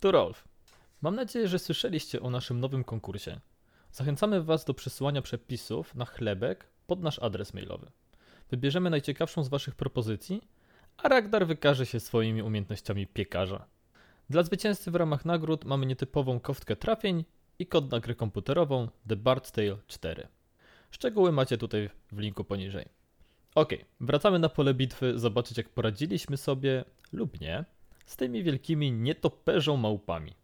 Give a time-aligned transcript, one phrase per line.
[0.00, 0.48] Tu Rolf.
[1.02, 3.40] Mam nadzieję, że słyszeliście o naszym nowym konkursie.
[3.92, 7.90] Zachęcamy Was do przesyłania przepisów na chlebek pod nasz adres mailowy.
[8.50, 10.42] Wybierzemy najciekawszą z Waszych propozycji,
[10.96, 13.66] a Ragdar wykaże się swoimi umiejętnościami piekarza.
[14.30, 17.24] Dla zwycięzcy w ramach nagród mamy nietypową kostkę trafień
[17.58, 20.28] i kod na grę komputerową The Bard's Tale 4.
[20.90, 22.84] Szczegóły macie tutaj w linku poniżej.
[23.54, 27.64] Ok, wracamy na pole bitwy, zobaczyć jak poradziliśmy sobie, lub nie,
[28.10, 30.34] z tymi wielkimi nietoperzą małpami.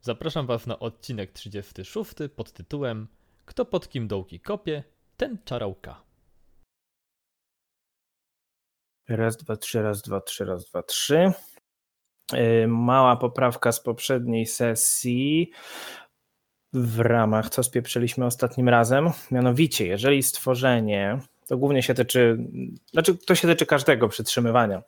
[0.00, 3.08] Zapraszam Was na odcinek 36 pod tytułem
[3.44, 4.84] Kto pod kim dołki kopie,
[5.16, 6.02] ten czarałka.
[9.08, 11.32] Raz, dwa, trzy, raz, dwa, trzy, raz, dwa, trzy.
[12.32, 15.50] Yy, Mała poprawka z poprzedniej sesji
[16.72, 19.10] w ramach co spieprzyliśmy ostatnim razem.
[19.30, 22.38] Mianowicie, jeżeli stworzenie, to głównie się tyczy,
[22.92, 24.82] znaczy to się tyczy każdego przytrzymywania,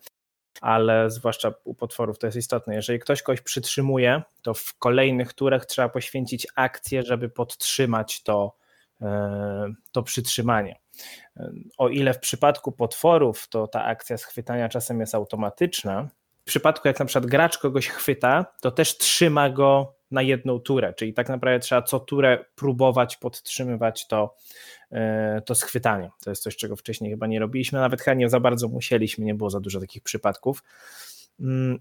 [0.61, 2.75] ale zwłaszcza u potworów to jest istotne.
[2.75, 8.57] Jeżeli ktoś kogoś przytrzymuje, to w kolejnych turach trzeba poświęcić akcję, żeby podtrzymać to,
[9.01, 9.09] yy,
[9.93, 10.79] to przytrzymanie.
[11.79, 16.09] O ile w przypadku potworów to ta akcja schwytania czasem jest automatyczna,
[16.41, 20.95] w przypadku jak na przykład gracz kogoś chwyta, to też trzyma go na jedną turę,
[20.95, 24.35] czyli tak naprawdę trzeba co turę próbować podtrzymywać to,
[24.91, 26.11] e, to schwytanie.
[26.25, 29.35] To jest coś, czego wcześniej chyba nie robiliśmy, nawet chyba nie za bardzo musieliśmy, nie
[29.35, 30.65] było za dużo takich przypadków.
[31.41, 31.79] Mm,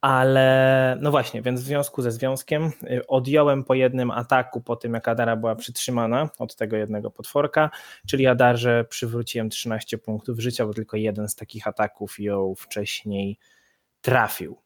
[0.00, 4.94] ale no właśnie, więc w związku ze związkiem y, odjąłem po jednym ataku po tym,
[4.94, 7.70] jak Adara była przytrzymana od tego jednego potworka,
[8.06, 13.38] czyli Adarze przywróciłem 13 punktów życia, bo tylko jeden z takich ataków ją wcześniej
[14.00, 14.65] trafił.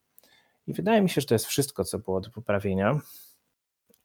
[0.70, 3.00] I wydaje mi się, że to jest wszystko, co było do poprawienia.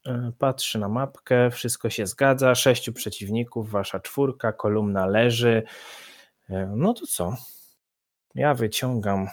[0.08, 2.56] Y, Patrzę na mapkę, wszystko się zgadza.
[2.56, 5.64] Sześciu przeciwników, wasza czwórka, kolumna leży.
[6.50, 7.36] Y, No to co?
[8.36, 9.28] Ja wyciągam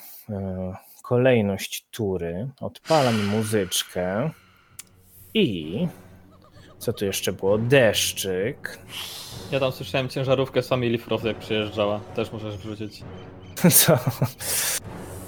[1.03, 4.31] kolejność tury, odpalam muzyczkę
[5.35, 5.89] i
[6.79, 7.59] co tu jeszcze było?
[7.59, 8.79] Deszczyk.
[9.51, 13.03] Ja tam słyszałem ciężarówkę z Family Frost jak przyjeżdżała, też możesz wrzucić.
[13.81, 13.99] Co?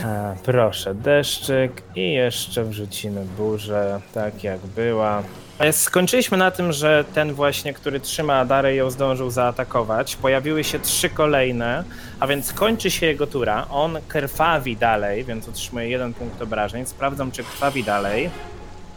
[0.05, 5.23] A, proszę, deszczyk i jeszcze wrzucimy burzę, tak jak była.
[5.61, 10.17] Jest- Skończyliśmy na tym, że ten właśnie, który trzyma Adarę ją zdążył zaatakować.
[10.17, 11.85] Pojawiły się trzy kolejne,
[12.21, 13.67] a więc kończy się jego tura.
[13.71, 16.87] On krwawi dalej, więc otrzymuje jeden punkt obrażeń.
[16.87, 18.31] Sprawdzam, czy krwawi dalej.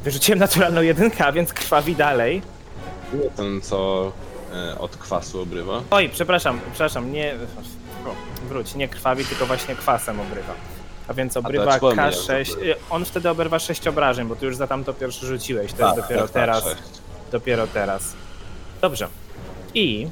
[0.03, 2.41] Wyrzuciłem naturalną jedynkę, a więc krwawi dalej.
[3.13, 4.11] Nie ten, co
[4.73, 5.81] e, od kwasu obrywa.
[5.91, 7.33] Oj, przepraszam, przepraszam, nie.
[8.05, 8.09] O,
[8.49, 10.53] wróć, nie krwawi, tylko właśnie kwasem obrywa.
[11.07, 12.61] A więc obrywa dlaczego mnie K6.
[12.63, 15.73] y, On wtedy oberwa 6 obrażeń, bo ty już za tamto pierwsze rzuciłeś.
[15.73, 16.63] To jest dopiero tak, teraz.
[16.63, 16.81] sześć.
[17.31, 18.13] Dopiero teraz.
[18.81, 19.07] Dobrze.
[19.73, 20.07] I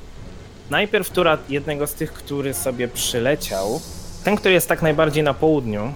[0.70, 3.82] najpierw tura jednego z tych, który sobie przyleciał.
[4.24, 5.94] Ten, który jest tak najbardziej na południu.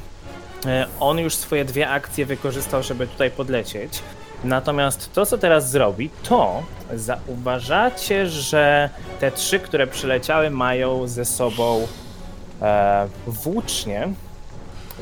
[0.65, 4.01] e, On już swoje dwie akcje wykorzystał, żeby tutaj podlecieć.
[4.43, 8.89] Natomiast to, co teraz zrobi, to zauważacie, że
[9.19, 11.87] te trzy, które przyleciały, mają ze sobą
[12.61, 14.07] e, włócznie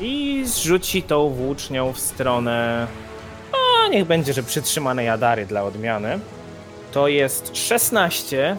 [0.00, 2.86] i zrzuci tą włócznią w stronę.
[3.52, 6.18] A niech będzie, że przytrzymane jadary dla odmiany.
[6.92, 8.56] To jest 16,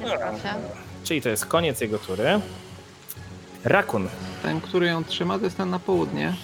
[0.00, 0.54] Proszę.
[1.04, 2.40] czyli to jest koniec jego tury.
[3.64, 4.08] Rakun,
[4.42, 6.34] Ten, który ją trzyma, to jest ten na południe.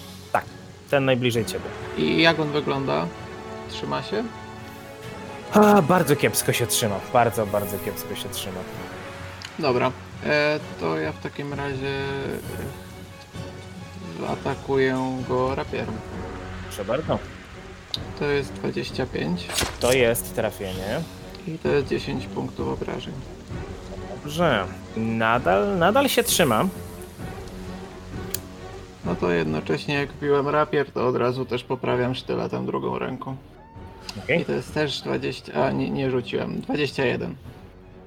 [0.89, 1.65] ten najbliżej ciebie.
[1.97, 3.07] I jak on wygląda?
[3.69, 4.23] Trzyma się?
[5.53, 6.99] A, bardzo kiepsko się trzyma.
[7.13, 8.59] Bardzo, bardzo kiepsko się trzyma.
[9.59, 9.91] Dobra.
[10.25, 11.93] E, to ja w takim razie
[14.25, 15.95] atakuję go rapierem.
[16.67, 17.19] Proszę bardzo.
[18.19, 19.47] To jest 25
[19.79, 21.01] To jest trafienie.
[21.47, 23.13] i to jest 10 punktów obrażeń.
[24.23, 24.65] Dobrze.
[24.97, 26.65] Nadal, nadal się trzyma.
[29.05, 33.35] No to jednocześnie jak piłem rapier, to od razu też poprawiam sztyletem drugą ręką.
[34.41, 37.35] I to jest też 20, a nie, nie rzuciłem, 21.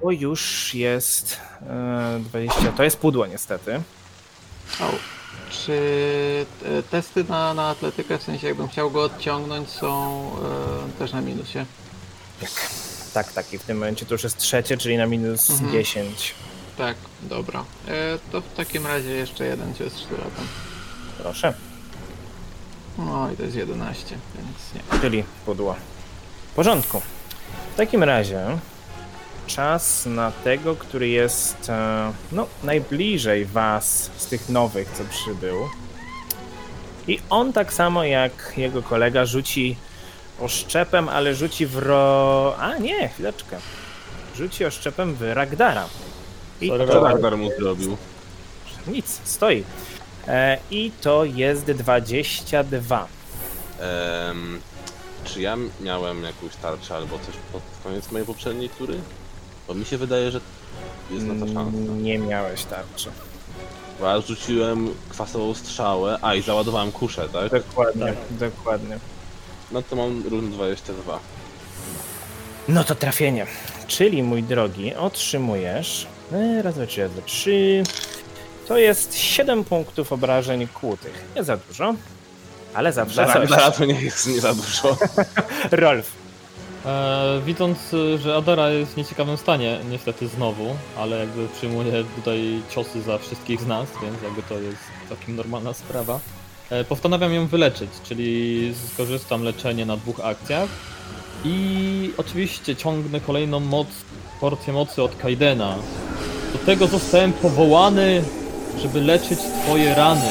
[0.03, 1.41] To już jest
[1.71, 2.73] e, 20.
[2.73, 3.81] To jest pudło niestety.
[4.81, 4.89] Au.
[5.51, 6.47] Czy
[6.91, 10.23] testy na, na atletykę, w sensie jakbym chciał go odciągnąć, są
[10.95, 11.59] e, też na minusie?
[13.15, 13.53] Tak, tak.
[13.53, 15.73] I w tym momencie to już jest trzecie, czyli na minus Mhm.
[15.73, 16.35] 10.
[16.79, 17.65] Tak, dobra.
[17.89, 20.47] E, to w takim razie jeszcze jeden cios sztyletem.
[21.19, 21.55] Proszę.
[22.99, 24.59] No i to jest 11, więc
[24.95, 25.01] nie.
[25.01, 25.77] Czyli pudło.
[26.53, 27.03] W porządku.
[27.75, 28.59] W takim razie
[29.55, 35.69] czas na tego, który jest e, no, najbliżej was z tych nowych, co przybył.
[37.09, 39.77] I on tak samo jak jego kolega rzuci
[40.41, 42.57] oszczepem, ale rzuci w ro...
[42.59, 43.57] A nie, chwileczkę.
[44.37, 45.87] Rzuci oszczepem w Ragdara.
[46.61, 47.97] I Co to Ragnar mu zrobił?
[48.87, 49.65] nic, stoi.
[50.29, 53.09] E, I to jest 22.
[53.81, 54.61] Em,
[55.25, 59.01] czy ja miałem jakąś tarczę albo coś pod koniec mojej poprzedniej tury?
[59.71, 60.41] Bo mi się wydaje, że
[61.11, 61.61] jest na to szansa.
[61.79, 63.11] Mm, Nie miałeś tarczy.
[64.01, 67.51] Bo ja rzuciłem kwasową strzałę, a i załadowałem kuszę, tak?
[67.53, 68.99] Dokładnie, dokładnie.
[69.73, 71.19] No to mam rund 22.
[72.69, 73.47] No to trafienie.
[73.87, 76.07] Czyli mój drogi, otrzymujesz.
[76.33, 77.83] e, Raz, dwa, trzy, raz, dwa, trzy.
[78.69, 81.25] To jest 7 punktów obrażeń kłutych.
[81.37, 81.95] Nie za dużo,
[82.75, 83.49] ale zawsze Dla, coś.
[83.49, 84.97] dla to nie jest nie za dużo.
[85.71, 86.20] Rolf.
[86.87, 92.63] E, widząc, y, że Adara jest w nieciekawym stanie, niestety znowu, ale jakby przyjmuje tutaj
[92.71, 96.21] ciosy za wszystkich z nas, więc jakby to jest całkiem normalna sprawa.
[96.71, 100.69] E, postanawiam ją wyleczyć, czyli skorzystam leczenie na dwóch akcjach
[101.45, 103.89] i oczywiście ciągnę kolejną moc,
[104.41, 105.77] porcję mocy od Kaidena.
[106.53, 108.23] Do tego zostałem powołany,
[108.83, 110.31] żeby leczyć twoje rany.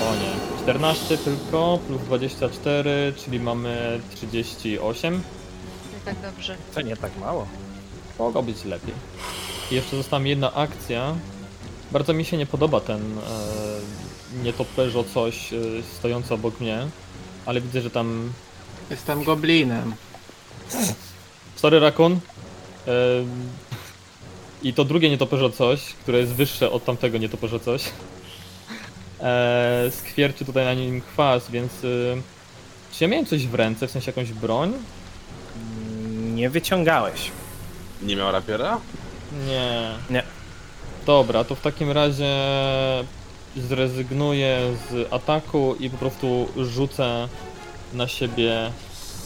[0.00, 5.22] O nie, 14 tylko, plus 24, czyli mamy 38.
[6.04, 6.56] Tak dobrze.
[6.74, 7.46] To nie tak mało.
[8.18, 8.94] Mogło być lepiej.
[9.70, 11.14] I jeszcze została mi jedna akcja.
[11.92, 13.22] Bardzo mi się nie podoba ten e,
[14.44, 15.56] nietoperzo coś e,
[15.98, 16.86] stojący obok mnie,
[17.46, 18.32] ale widzę, że tam...
[18.90, 19.94] Jestem goblinem.
[21.56, 22.12] Sorry, Rakun.
[22.12, 22.90] E,
[24.62, 27.84] I to drugie nietoperzo coś, które jest wyższe od tamtego nietoperzo coś.
[29.20, 31.72] E, skwierczy tutaj na nim kwas, więc...
[31.72, 31.86] E,
[32.92, 34.72] czy ja miałem coś w ręce, w sensie jakąś broń?
[36.34, 37.30] Nie wyciągałeś.
[38.02, 38.80] Nie miał rapiera?
[39.46, 39.90] Nie.
[40.10, 40.22] Nie.
[41.06, 42.34] Dobra, to w takim razie
[43.56, 44.58] zrezygnuję
[44.90, 47.28] z ataku i po prostu rzucę
[47.92, 48.70] na siebie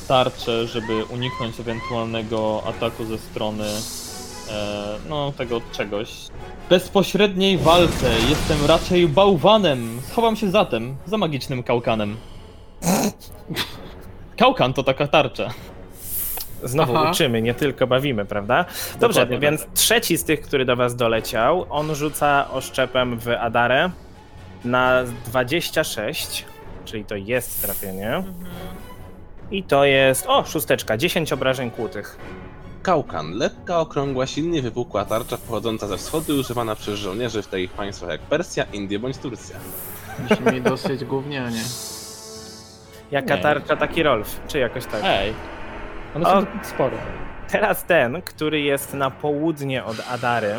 [0.09, 3.65] tarczę, żeby uniknąć ewentualnego ataku ze strony
[4.51, 6.09] e, no tego czegoś.
[6.67, 10.01] W bezpośredniej walce jestem raczej bałwanem.
[10.11, 12.17] Schowam się zatem za magicznym kałkanem.
[14.37, 15.49] Kałkan to taka tarcza.
[16.65, 17.11] Znowu Aha.
[17.11, 18.65] uczymy, nie tylko bawimy, prawda?
[19.01, 19.73] Dobrze, Dokładnie więc tak.
[19.73, 23.91] trzeci z tych, który do was doleciał, on rzuca oszczepem w Adarę
[24.65, 26.45] na 26,
[26.85, 28.23] czyli to jest trafienie.
[29.51, 32.19] I to jest, o, szósteczka, 10 obrażeń kłutych.
[32.83, 33.33] Kaukan.
[33.33, 38.11] Lekka, okrągła, silnie wypukła tarcza pochodząca ze wschodu i używana przez żołnierzy w takich państwach
[38.11, 39.57] jak Persja, Indie bądź Turcja.
[40.19, 41.61] Brzmi dosyć gównianie.
[43.11, 43.43] Jaka Nie.
[43.43, 45.01] tarcza, taki Rolf, czy jakoś tak.
[45.05, 45.35] Ej,
[46.15, 46.45] one są O.
[46.63, 46.97] spore.
[47.51, 50.55] Teraz ten, który jest na południe od Adary.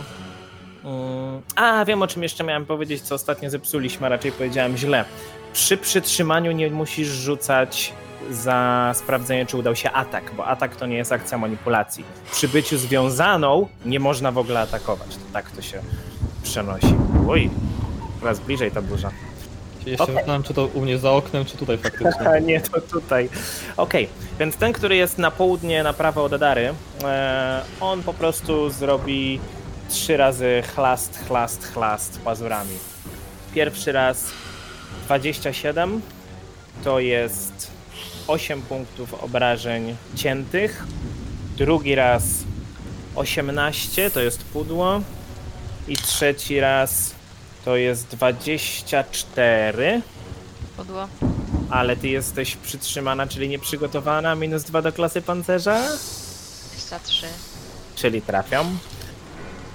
[1.56, 5.06] A, wiem o czym jeszcze miałem powiedzieć, co ostatnio zepsuliśmy, a raczej powiedziałem źle.
[5.54, 7.94] Przy przytrzymaniu nie musisz rzucać
[8.30, 12.06] za sprawdzenie, czy udał się atak, bo atak to nie jest akcja manipulacji.
[12.31, 15.07] Przy byciu związaną nie można w ogóle atakować.
[15.16, 15.81] To tak to się
[16.44, 16.95] przenosi.
[17.30, 17.50] Oj,
[18.19, 19.12] coraz bliżej ta burza.
[19.89, 20.15] Się Jeszcze Okej.
[20.15, 22.41] zastanawiam, czy to u mnie za oknem, czy tutaj faktycznie.
[22.47, 23.30] Nie, to tutaj.
[23.77, 24.09] Okej,
[24.39, 29.39] więc ten, który jest na południe, na prawo od Adary, e, on po prostu zrobi
[29.89, 32.77] trzy razy chlast, chlast, chlast pazurami.
[33.53, 34.25] Pierwszy raz
[35.06, 36.02] 27
[36.83, 37.71] to jest
[38.28, 40.83] 8 punktów obrażeń ciętych.
[41.57, 42.23] Drugi raz
[43.16, 45.02] 18 to jest pudło.
[45.87, 47.19] I trzeci raz
[47.66, 50.01] to jest 24.
[50.78, 51.07] Podło.
[51.69, 55.80] Ale ty jesteś przytrzymana, czyli nieprzygotowana, minus 2 do klasy pancerza?
[56.71, 57.25] 23.
[57.95, 58.78] Czyli trafiam.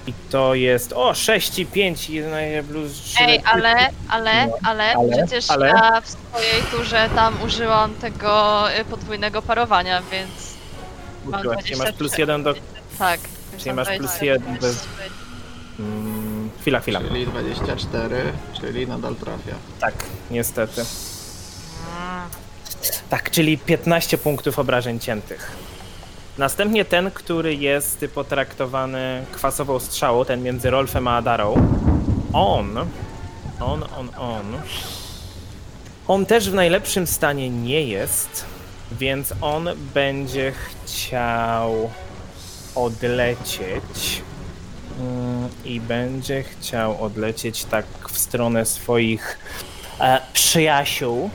[0.06, 0.92] I to jest.
[0.92, 2.22] O, 6 i 5 i
[2.68, 3.16] plus 3.
[3.20, 3.74] Ej, ale,
[4.08, 5.66] ale, ale, ale, przecież ale.
[5.68, 10.30] ja w swojej turze tam użyłam tego y, podwójnego parowania, więc
[11.24, 11.92] mam Czyli masz 23.
[11.98, 12.54] plus 1 do.
[12.98, 13.20] tak.
[13.52, 14.26] więc Czyli mam masz plus 23.
[14.26, 14.66] jeden do-
[15.78, 16.13] Mm,
[16.64, 17.00] chwila, chwila.
[17.00, 18.22] Czyli 24,
[18.60, 19.54] czyli nadal trafia.
[19.80, 19.94] Tak,
[20.30, 20.80] niestety.
[20.80, 22.28] Mm,
[23.08, 25.52] Tak, czyli 15 punktów obrażeń ciętych.
[26.38, 31.54] Następnie ten, który jest potraktowany kwasową strzałą, ten między Rolfem a Adarą.
[32.32, 32.78] On,
[33.60, 34.44] on, on, on.
[36.08, 38.44] On też w najlepszym stanie nie jest,
[38.92, 40.52] więc on będzie
[40.84, 41.90] chciał
[42.74, 44.22] odlecieć.
[45.00, 49.38] Mm, I będzie chciał odlecieć tak w stronę swoich
[50.00, 51.30] e, przyjaciół.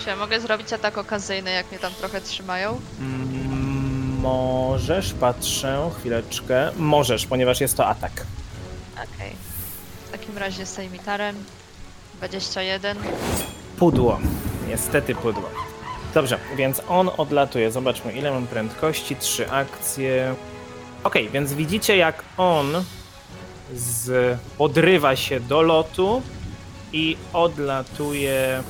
[0.00, 2.80] Czy ja mogę zrobić atak okazyjny, jak mnie tam trochę trzymają?
[3.00, 6.70] Mm, Możesz, patrzę, chwileczkę.
[6.76, 8.12] Możesz, ponieważ jest to atak.
[8.94, 9.32] Okej.
[10.08, 11.36] W takim razie z sejmitarem
[12.14, 12.98] 21.
[13.78, 14.20] Pudło.
[14.68, 15.50] Niestety pudło.
[16.14, 17.70] Dobrze, więc on odlatuje.
[17.72, 19.16] Zobaczmy, ile mam prędkości.
[19.16, 20.34] Trzy akcje.
[21.04, 22.84] Okej, więc widzicie, jak on
[23.74, 24.38] z...
[24.58, 26.22] podrywa się do lotu
[26.92, 28.62] i odlatuje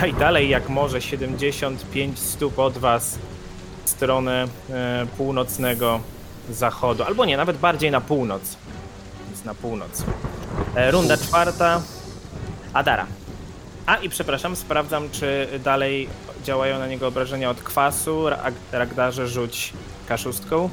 [0.00, 3.18] No i dalej jak może 75 stóp od was
[3.84, 6.00] w stronę e, północnego
[6.50, 7.02] zachodu.
[7.04, 8.56] Albo nie, nawet bardziej na północ.
[9.28, 10.04] Więc na północ.
[10.74, 11.82] E, runda czwarta.
[12.72, 13.06] Adara.
[13.86, 16.08] A i przepraszam, sprawdzam, czy dalej
[16.44, 18.28] działają na niego obrażenia od kwasu.
[18.28, 19.72] Ra- Ragdarze rzuć
[20.08, 20.70] kaszustką.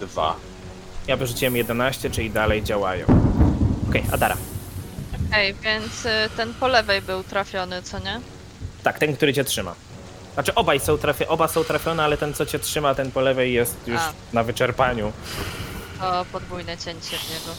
[0.00, 0.36] Dwa.
[1.06, 3.06] Ja wyrzuciłem 11, czyli dalej działają.
[3.88, 4.36] Okej, Adara.
[5.28, 8.20] Okej, więc y, ten po lewej był trafiony, co nie?
[8.82, 9.74] Tak, ten, który cię trzyma.
[10.34, 13.52] Znaczy obaj są trafie, oba są trafione, ale ten, co cię trzyma, ten po lewej
[13.52, 14.12] jest już A.
[14.32, 15.12] na wyczerpaniu.
[16.00, 17.56] To podwójne cięcie w niego.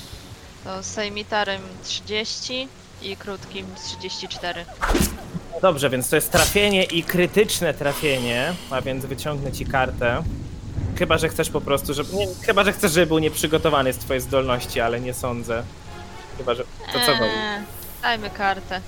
[0.63, 2.67] To sejmitarem 30
[3.01, 4.65] i krótkim 34.
[5.61, 10.23] Dobrze, więc to jest trafienie i krytyczne trafienie, a więc wyciągnę ci kartę.
[10.99, 12.13] Chyba, że chcesz po prostu, żeby.
[12.13, 15.63] Nie, chyba, że chcesz, żeby był nieprzygotowany z twojej zdolności, ale nie sądzę.
[16.37, 16.63] Chyba, że.
[16.63, 17.11] To co?
[17.11, 17.63] Eee,
[18.01, 18.81] Dajmy kartę.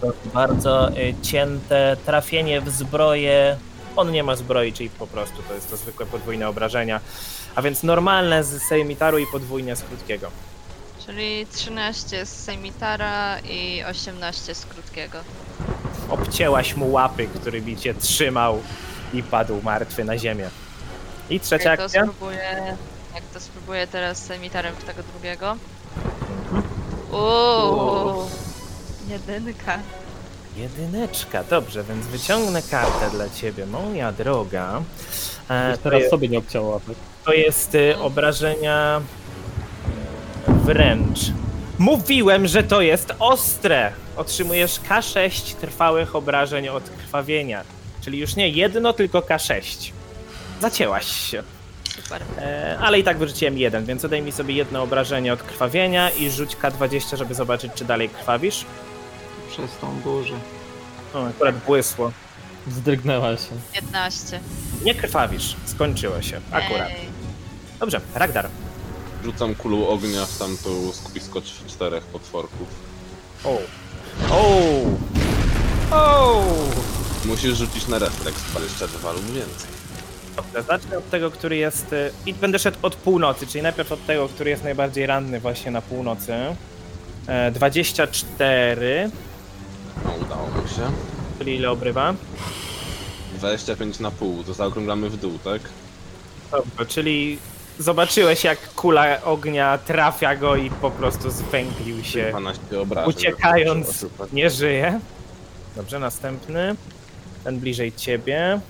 [0.00, 3.56] To bardzo y, cięte trafienie w zbroję.
[3.96, 7.00] On nie ma zbroi, czyli po prostu to jest to zwykłe podwójne obrażenia.
[7.54, 10.30] A więc normalne z sejmitaru i podwójne z krótkiego.
[11.06, 15.18] Czyli 13 z sejmitara i 18 z krótkiego.
[16.08, 18.62] Obcięłaś mu łapy, którymi cię trzymał
[19.14, 20.50] i padł martwy na ziemię.
[21.30, 22.02] I trzecia Jak to akcja?
[22.02, 22.76] spróbuję.
[23.14, 25.56] Jak to spróbuję teraz z sejmitarem w tego drugiego.
[26.52, 26.62] Mhm.
[27.12, 28.30] Uuu.
[29.08, 29.78] Jedynka.
[30.56, 34.82] Jedyneczka, dobrze, więc wyciągnę kartę dla ciebie, moja droga.
[35.48, 36.96] E, to, teraz sobie nie łapek.
[37.24, 39.00] to jest y, obrażenia
[40.46, 41.18] wręcz.
[41.78, 43.92] Mówiłem, że to jest ostre!
[44.16, 47.64] Otrzymujesz K6 trwałych obrażeń od krwawienia.
[48.00, 49.92] Czyli już nie jedno, tylko K6.
[50.60, 51.42] Zacięłaś się.
[52.02, 52.22] Super.
[52.38, 56.56] E, ale i tak wyrzuciłem jeden, więc odejmij sobie jedno obrażenie od krwawienia i rzuć
[56.56, 58.64] K20, żeby zobaczyć, czy dalej krwawisz.
[59.50, 60.34] Przez tą burzę.
[61.14, 62.12] O, akurat błysło.
[62.70, 63.48] Zdrygnęła się.
[63.72, 64.40] 15.
[64.84, 66.88] Nie krwawisz, skończyło się, akurat.
[66.90, 67.08] Ej.
[67.80, 68.48] Dobrze, Ragdar.
[69.24, 72.68] Rzucam kulą ognia w tamtą skupisko cz- czterech potworków.
[73.44, 73.58] O.
[74.30, 74.60] O.
[75.90, 76.42] O.
[77.24, 79.70] Musisz rzucić na refleks 22 lub więcej.
[80.42, 81.92] Dobrze, zacznę od tego, który jest...
[81.92, 85.70] y, I będę szedł od północy, czyli najpierw od tego, który jest najbardziej ranny właśnie
[85.70, 86.34] na północy.
[87.26, 89.10] E, 24,
[90.04, 90.90] No, udało mu się.
[91.38, 92.14] czyli ile obrywa?
[93.38, 95.60] 25 na pół, to zaokrąglamy w dół, tak?
[96.50, 97.38] Dobrze, czyli
[97.78, 102.26] zobaczyłeś jak kula ognia trafia go i po prostu zwęglił się.
[102.30, 103.10] 12 obrażeń.
[103.10, 105.00] Uciekając, nie żyje.
[105.76, 106.76] Dobrze, następny.
[107.44, 108.60] Ten bliżej ciebie.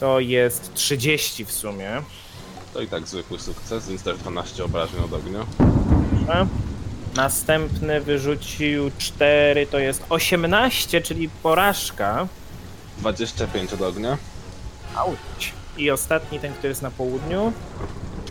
[0.00, 2.02] To jest 30 w sumie.
[2.74, 5.46] To i tak zwykły sukces, więc też 12 obrażeń od ognia.
[5.58, 6.46] Dobrze.
[7.16, 12.26] Następny wyrzucił 4, to jest 18, czyli porażka.
[12.98, 14.18] 25 od ognia.
[14.94, 15.52] Auć.
[15.76, 17.52] I ostatni, ten, który jest na południu.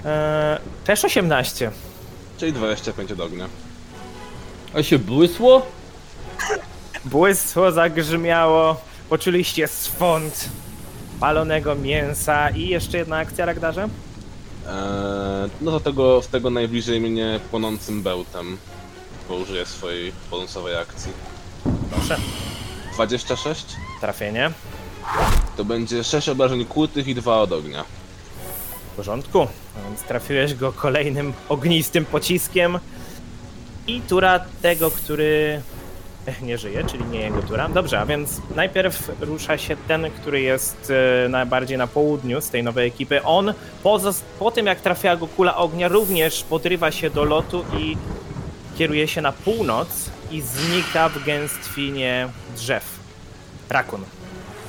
[0.06, 1.72] Eee, też 18.
[2.38, 3.46] Czyli 25 od ognia.
[4.74, 5.66] A się błysło?
[7.06, 8.82] Błysło zagrzmiało.
[9.10, 10.50] Poczuliście swąd
[11.20, 12.50] palonego mięsa.
[12.50, 13.82] I jeszcze jedna akcja, Ragdarze?
[13.84, 18.58] Eee, no to tego, w tego najbliżej mnie płonącym bełtem.
[19.30, 21.12] Bo użyję swojej bonusowej akcji.
[21.92, 22.18] Proszę.
[22.94, 23.66] 26?
[24.02, 24.52] Trafienie.
[25.58, 27.84] To będzie 6 obrażeń kłutych i 2 od ognia.
[28.94, 29.42] W porządku.
[29.78, 32.80] A Więc trafiłeś go kolejnym ognistym pociskiem.
[33.88, 35.62] I tura tego, który
[36.42, 37.70] nie żyje, czyli nie jego tura.
[37.70, 40.94] Dobrze, a więc najpierw rusza się ten, który jest
[41.26, 43.24] e, najbardziej na południu z tej nowej ekipy.
[43.24, 44.00] On po,
[44.40, 47.98] po tym, jak trafiła go kula ognia, również podrywa się do lotu i
[48.78, 53.00] kieruje się na północ i znika w gęstwinie drzew.
[53.70, 54.04] Rakun.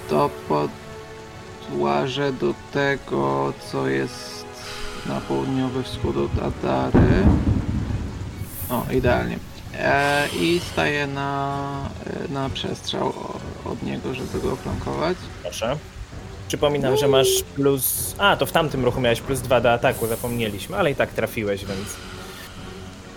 [0.09, 0.31] To
[1.69, 4.45] podłażę do tego, co jest
[5.07, 7.27] na południowy wschód od Adary.
[8.71, 9.50] O, idealnie.
[9.81, 11.69] E, I staję na,
[12.29, 13.13] e, na przestrzał
[13.65, 15.17] od niego, żeby go flankować.
[15.43, 15.77] Proszę.
[16.49, 18.15] Przypominam, że masz plus.
[18.19, 21.65] A, to w tamtym ruchu miałeś plus 2 do ataku, zapomnieliśmy, ale i tak trafiłeś,
[21.65, 21.89] więc.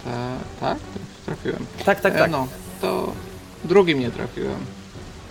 [0.07, 0.77] E, tak?
[1.25, 1.65] Trafiłem.
[1.85, 2.31] Tak, tak, tak.
[2.31, 2.47] no,
[2.81, 3.13] to
[3.63, 4.55] drugim nie trafiłem.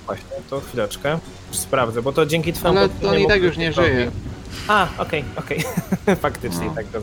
[0.07, 1.19] Właśnie, to chwileczkę.
[1.51, 2.79] Sprawdzę, bo to dzięki twojemu.
[2.79, 4.11] Ale on i tak już nie żyje.
[4.69, 5.65] A, okej, okej.
[6.21, 6.75] Faktycznie No.
[6.75, 7.01] tak do,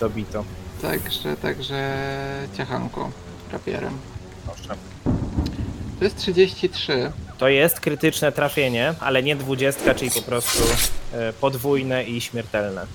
[0.00, 0.44] dobito.
[0.82, 1.96] Także, także
[2.56, 3.10] ciachanko
[3.52, 3.98] rapierem.
[4.46, 4.74] Proszę.
[5.98, 7.12] To jest 33.
[7.38, 10.62] To jest krytyczne trafienie, ale nie dwudziestka, czyli po prostu
[11.12, 12.86] e, podwójne i śmiertelne.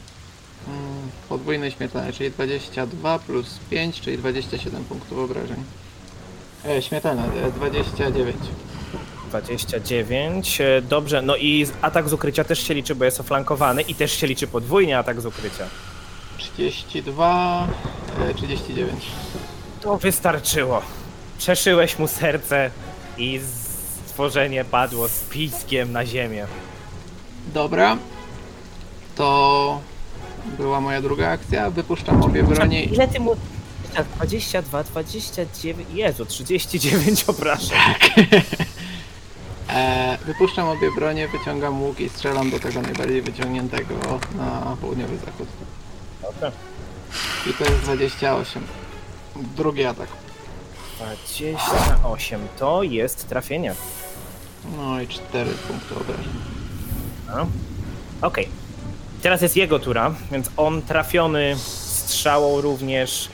[0.68, 5.64] Mm, Podwójne śmiertelne, czyli 22 plus 5, czyli 27 punktów obrażeń.
[6.68, 8.36] E, śmiertelne, e, 29.
[9.30, 10.62] 29.
[10.62, 13.96] E, Dobrze, no i z- atak z ukrycia też się liczy, bo jest oflankowany i
[13.96, 15.68] też się liczy podwójnie atak z ukrycia.
[16.38, 17.68] 32,
[18.30, 19.06] e, 39.
[19.86, 20.82] To wystarczyło.
[21.38, 22.72] Przeszyłeś mu serce
[23.18, 23.42] i
[24.08, 26.48] stworzenie padło z piskiem na ziemię.
[27.54, 27.98] Dobra.
[29.16, 29.82] To
[30.58, 31.70] była moja druga akcja.
[31.70, 32.84] Wypuszczam obie bronie.
[32.84, 33.36] Ile ty mu...
[34.16, 37.78] 22, 29, Jezu, 39 obrażeń.
[39.70, 43.96] E, wypuszczam obie bronie, wyciągam łuk i strzelam do tego najbardziej wyciągniętego
[44.38, 45.48] na południowy zachód.
[46.22, 46.52] Dobra.
[47.50, 48.64] I to jest 28.
[49.36, 50.08] Drugi atak.
[50.98, 53.76] 28 to jest trafienie.
[54.78, 56.34] No i 4 punkty obrażeń.
[57.28, 57.48] No.
[58.22, 58.50] Okej.
[59.22, 63.30] Teraz jest jego tura, więc on trafiony strzałą również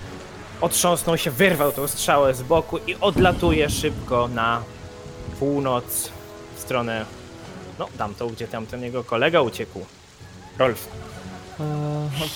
[0.62, 4.64] otrząsnął się, wyrwał tą strzałę z boku i odlatuje szybko na
[5.40, 6.12] północ
[6.56, 7.06] w stronę,
[7.80, 9.86] no tamtą, gdzie tamten jego kolega uciekł.
[10.58, 10.88] Rolf.
[11.60, 11.66] Eee,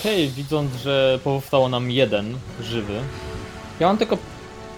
[0.00, 3.00] Okej, widząc, że pozostało nam jeden żywy.
[3.80, 4.18] Ja mam tylko.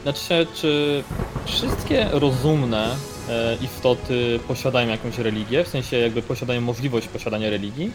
[0.02, 1.02] Znaczy, czy
[1.46, 2.96] wszystkie rozumne
[3.28, 5.64] e, istoty posiadają jakąś religię?
[5.64, 7.92] W sensie, jakby posiadają możliwość posiadania religii?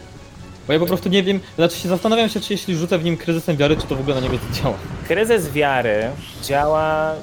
[0.66, 1.40] Bo ja po prostu nie wiem.
[1.56, 4.14] Znaczy, się zastanawiam się, czy jeśli rzucę w nim kryzysem wiary, czy to w ogóle
[4.14, 4.76] na niego działa.
[5.08, 6.10] Kryzys wiary
[6.42, 7.14] działa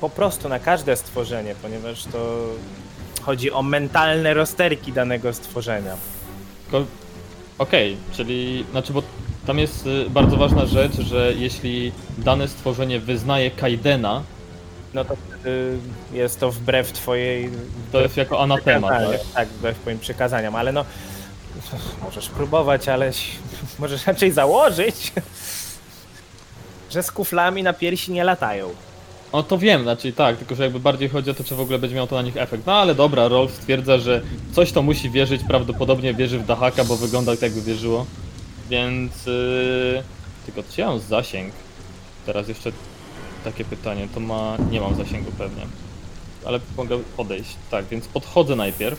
[0.00, 2.46] po prostu na każde stworzenie, ponieważ to
[3.22, 5.96] chodzi o mentalne rozterki danego stworzenia.
[7.58, 8.64] Okej, czyli.
[8.70, 9.02] Znaczy, bo
[9.46, 14.22] tam jest y, bardzo ważna rzecz, że jeśli dane stworzenie wyznaje Kaidena,
[14.94, 15.78] No to wtedy
[16.12, 17.50] jest to wbrew twojej
[17.92, 19.20] to jest jako anatema, tak?
[19.34, 20.84] tak, wbrew twoim przykazaniom, ale no
[22.04, 23.10] możesz próbować, ale
[23.78, 25.12] możesz raczej założyć,
[26.92, 28.70] że z kuflami na piersi nie latają.
[29.32, 31.78] No to wiem, znaczy tak, tylko że jakby bardziej chodzi o to, czy w ogóle
[31.78, 32.66] będzie miał to na nich efekt.
[32.66, 34.20] No ale dobra, Rolf stwierdza, że
[34.52, 38.06] coś to musi wierzyć, prawdopodobnie wierzy w Dahaka, bo wygląda tak jakby wierzyło.
[38.70, 39.26] Więc...
[39.26, 40.02] Yy...
[40.46, 41.54] Tylko czy ja mam zasięg?
[42.26, 42.72] Teraz jeszcze
[43.44, 44.56] takie pytanie, to ma...
[44.70, 45.62] nie mam zasięgu pewnie.
[46.44, 47.56] Ale mogę podejść.
[47.70, 48.98] Tak, więc podchodzę najpierw.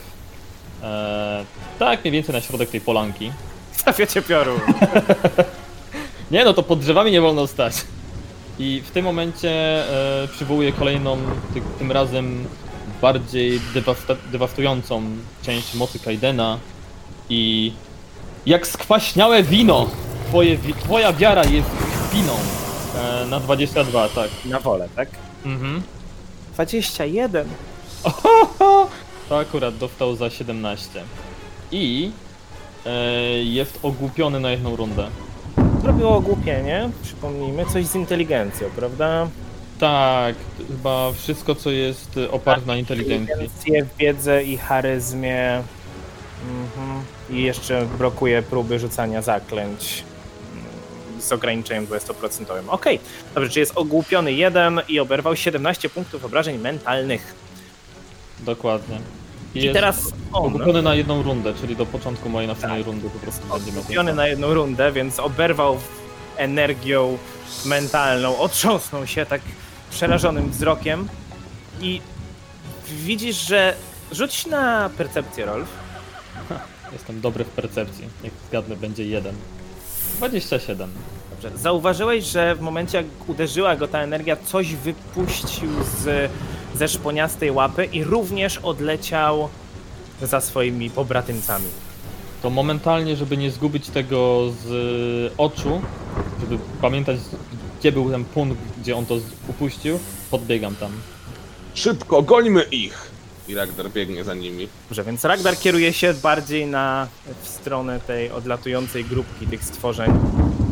[0.83, 1.45] Eee,
[1.79, 3.31] tak, mniej więcej na środek tej polanki.
[3.71, 4.59] Stawiacie piorun.
[6.31, 7.73] Nie no, to pod drzewami nie wolno stać.
[8.59, 9.49] I w tym momencie
[10.23, 11.17] e, przywołuję kolejną,
[11.53, 12.45] ty, tym razem
[13.01, 15.03] bardziej dewasta- dewastującą
[15.41, 16.59] część mocy Kaidena
[17.29, 17.71] i
[18.45, 19.87] jak skwaśniałe wino,
[20.29, 21.67] twoje, wi- twoja wiara jest
[22.13, 22.33] winą
[23.23, 24.29] e, na 22, tak.
[24.45, 25.09] Na wolę, tak?
[25.45, 25.81] Mhm.
[26.53, 27.47] 21.
[29.29, 31.03] To akurat dostał za 17.
[31.71, 32.11] I
[32.85, 32.91] e,
[33.43, 35.07] jest ogłupiony na jedną rundę.
[35.81, 39.27] Zrobiło ogłupienie, przypomnijmy, coś z inteligencją, prawda?
[39.79, 40.35] Tak,
[40.67, 43.33] chyba wszystko co jest oparte na inteligencji.
[43.33, 45.61] Inteligencję, wiedzę i charyzmie.
[46.45, 47.03] Mhm.
[47.29, 50.03] I jeszcze brakuje próby rzucania zaklęć
[50.53, 52.45] mm, z ograniczeniem 20%.
[52.67, 52.99] Okej,
[53.35, 57.33] dobrze, czy jest ogłupiony jeden i oberwał 17 punktów obrażeń mentalnych.
[58.39, 58.99] Dokładnie.
[59.55, 63.19] I, I teraz on, ogłupiony na jedną rundę, czyli do początku mojej następnej rundy po
[63.19, 65.79] prostu będzie miał ogłupiony na jedną rundę, więc oberwał
[66.37, 67.17] energią
[67.65, 69.41] mentalną, otrząsnął się tak
[69.89, 71.07] przerażonym wzrokiem
[71.81, 72.01] i
[72.87, 73.75] widzisz, że
[74.11, 75.84] rzuć na percepcję, Rolf.
[76.93, 78.05] Jestem dobry w percepcji.
[78.23, 79.35] Jak zgadnę, będzie jeden.
[80.17, 80.89] 27.
[81.31, 81.57] Dobrze.
[81.57, 86.31] Zauważyłeś, że w momencie jak uderzyła go ta energia, coś wypuścił z,
[86.75, 89.49] ze szponiastej łapy i również odleciał
[90.21, 91.67] za swoimi pobratymcami.
[92.41, 95.81] To momentalnie, żeby nie zgubić tego z oczu,
[96.41, 97.17] żeby pamiętać
[97.85, 99.15] gdzie był ten punkt, gdzie on to
[99.47, 99.99] upuścił,
[100.31, 100.91] podbiegam tam.
[101.73, 103.11] Szybko, gońmy ich!
[103.47, 104.67] I Ragnar biegnie za nimi.
[104.89, 107.07] Dobrze, więc Ragnar kieruje się bardziej na
[107.43, 110.11] w stronę tej odlatującej grupki tych stworzeń.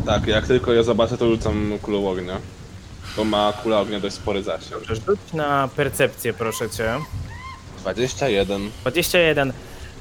[0.06, 2.38] Tak, jak tylko je zobaczę, to rzucam kulą ognia.
[3.16, 4.70] Bo ma kula ognia dość spory zasięg.
[4.72, 6.94] Dobrze, rzuć na percepcję, proszę cię.
[7.80, 8.70] 21.
[8.80, 9.52] 21.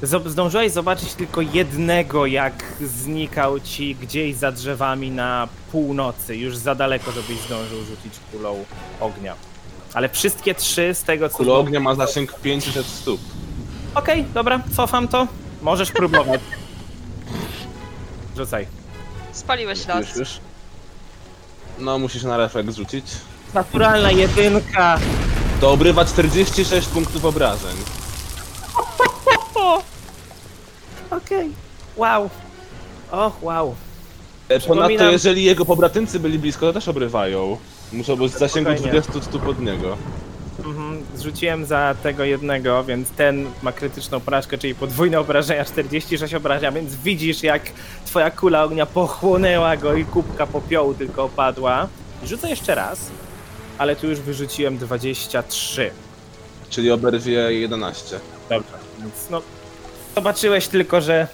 [0.04, 6.76] Zob- Zdążyłeś zobaczyć tylko jednego, jak znikał ci gdzieś za drzewami na północy, już za
[6.76, 8.66] daleko, żebyś zdążył rzucić kulą
[9.00, 9.36] ognia.
[9.94, 11.38] Ale wszystkie trzy z tego co.
[11.38, 13.22] Kula ognia ma zasięg 500 stóp.
[13.96, 15.28] Okej, dobra, cofam to.
[15.62, 16.42] Możesz próbować.
[18.38, 18.68] Rzucaj.
[19.32, 20.06] Spaliłeś las.
[20.06, 20.40] Słyszysz?
[21.80, 23.06] No, musisz na refleks rzucić.
[23.54, 25.00] Naturalna jedynka.
[25.62, 27.76] To obrywa 46 punktów obrażeń.
[31.18, 31.50] Okej.
[31.96, 32.30] Wow.
[33.12, 33.76] Och, wow.
[34.50, 37.58] E, Ponadto, Przypominam- jeżeli jego pobratymcy byli blisko, to też obrywają.
[37.94, 39.02] Muszą być w zasięgu Spokojnie.
[39.02, 39.98] 20 stóp od niego.
[40.66, 46.72] Mhm, zrzuciłem za tego jednego, więc ten ma krytyczną porażkę, czyli podwójne obrażenia, 46 obrażenia,
[46.72, 47.62] więc widzisz jak
[48.06, 51.88] twoja kula ognia pochłonęła go i kubka popiołu tylko opadła.
[52.24, 53.00] Rzucę jeszcze raz,
[53.78, 55.92] ale tu już wyrzuciłem 23.
[56.70, 58.20] Czyli oberwie 11.
[58.50, 58.78] Dobrze.
[59.00, 59.42] Więc no,
[60.16, 61.28] zobaczyłeś tylko, że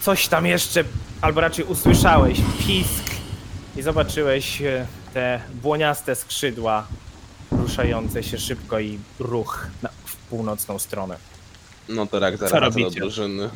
[0.00, 0.84] coś tam jeszcze,
[1.20, 3.04] albo raczej usłyszałeś pisk
[3.76, 6.86] i zobaczyłeś e, te błoniaste skrzydła
[7.50, 11.16] ruszające się szybko i ruch na, w północną stronę.
[11.88, 13.00] No to jak Co zaraz do robicie?
[13.00, 13.50] drużyny.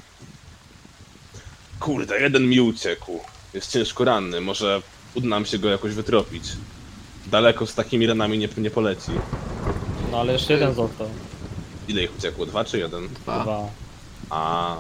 [1.81, 3.21] Kurde, jeden mi uciekł.
[3.55, 4.83] Jest ciężko ranny, może
[5.15, 6.45] uda nam się go jakoś wytropić.
[7.27, 9.11] Daleko z takimi ranami nie, nie poleci.
[10.11, 11.09] No ale jeszcze jeden został.
[11.89, 12.47] Ile ich uciekło?
[12.47, 13.09] Dwa czy jeden?
[13.09, 13.43] Dwa.
[13.43, 13.69] Dwa.
[14.31, 14.77] A,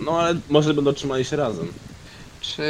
[0.00, 1.72] no ale może będą trzymali się razem.
[2.40, 2.62] Czy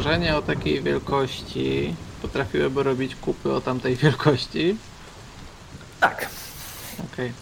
[0.00, 4.76] stworzenie o takiej wielkości potrafiłyby robić kupy o tamtej wielkości?
[6.00, 6.28] Tak.
[7.12, 7.32] Okej.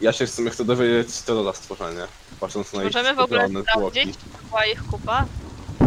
[0.00, 2.00] Ja się w sumie chcę dowiedzieć, co to za stworzenie.
[2.40, 4.00] Patrząc na ich Możemy w ogóle skupione zwłoki.
[4.00, 5.24] sprawdzić, była ich kupa?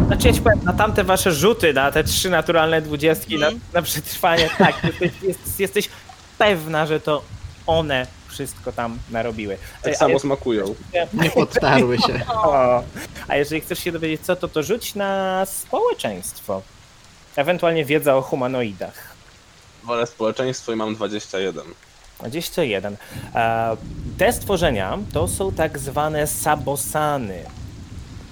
[0.08, 3.62] Znaczy ja ci powiem, na tamte wasze rzuty, na te trzy naturalne dwudziestki, na, Mhm.
[3.74, 5.90] na przetrwanie, tak, jesteś, jest, jesteś
[6.38, 7.24] pewna, że to
[7.68, 9.58] one wszystko tam narobiły.
[9.84, 10.76] Tak A samo jest- smakują.
[11.14, 12.22] Nie podtarły się.
[12.34, 12.84] O,
[13.28, 16.62] a jeżeli chcesz się dowiedzieć co, to to rzuć na społeczeństwo.
[17.36, 19.14] Ewentualnie wiedza o humanoidach.
[19.84, 21.64] Wolę społeczeństwo i mam 21.
[22.20, 22.98] 21.
[23.36, 23.78] E,
[24.18, 27.44] Te stworzenia to są tak zwane sabosany.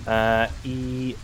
[0.07, 1.15] E, I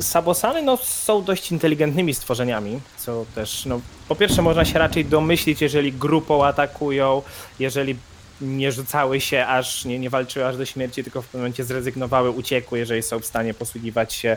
[0.00, 5.60] sabosany no, są dość inteligentnymi stworzeniami, co też, no, po pierwsze można się raczej domyślić,
[5.60, 7.22] jeżeli grupą atakują,
[7.58, 7.96] jeżeli
[8.40, 12.30] nie rzucały się aż, nie, nie walczyły aż do śmierci, tylko w pewnym momencie zrezygnowały,
[12.30, 14.36] uciekły, jeżeli są w stanie posługiwać się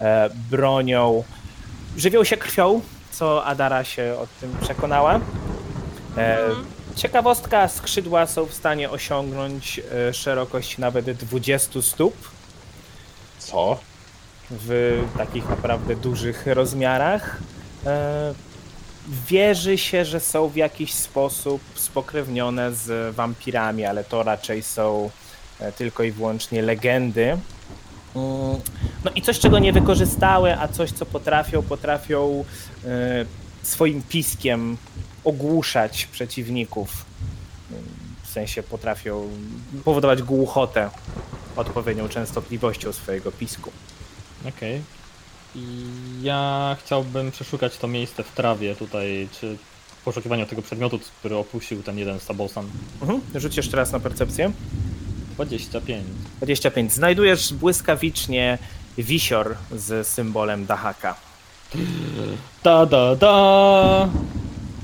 [0.00, 1.24] e, bronią.
[1.96, 2.80] Żywią się krwią,
[3.12, 5.20] co Adara się o tym przekonała.
[6.16, 6.66] E, Mhm.
[6.96, 12.14] Ciekawostka, skrzydła są w stanie osiągnąć e, szerokość nawet 20 stóp
[13.38, 13.78] Co?
[14.50, 17.36] w takich naprawdę dużych rozmiarach.
[19.28, 25.10] Wierzy się, że są w jakiś sposób spokrewnione z wampirami, ale to raczej są
[25.60, 27.24] e, tylko i wyłącznie legendy.
[28.16, 28.60] Mm,
[29.04, 32.44] No i coś, czego nie wykorzystały, a coś, co potrafią, potrafią
[32.84, 33.24] e,
[33.62, 34.76] swoim piskiem
[35.24, 37.04] ogłuszać przeciwników.
[38.22, 39.28] W sensie potrafią
[39.84, 40.90] powodować głuchotę
[41.56, 43.72] odpowiednią częstotliwością swojego pisku.
[44.48, 44.82] Okej.
[45.54, 45.84] I
[46.22, 49.56] ja chciałbym przeszukać to miejsce w trawie tutaj, czy
[50.00, 52.66] w poszukiwaniu tego przedmiotu, który opuścił ten jeden Sabosan.
[53.02, 53.20] Mhm.
[53.34, 54.52] Rzuć jeszcze raz na percepcję.
[55.34, 56.04] 25.
[56.36, 56.92] 25.
[56.92, 58.58] Znajdujesz błyskawicznie
[58.98, 61.14] wisior z symbolem Dahaka.
[62.64, 64.08] Da da da!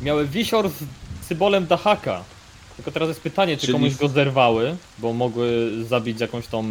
[0.03, 0.85] Miały wisior z
[1.27, 2.25] symbolem Dahaka.
[2.77, 6.65] Tylko teraz jest pytanie, czy Czyli- komuś go zerwały, bo mogły zabić jakąś tą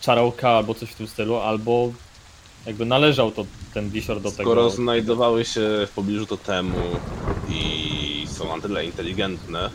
[0.00, 1.92] czarałkę albo coś w tym stylu, albo
[2.66, 4.42] jakby należał to ten wisior do tego.
[4.42, 6.78] Skoro znajdowały się w pobliżu totemu
[7.48, 9.70] i są na tyle inteligentne,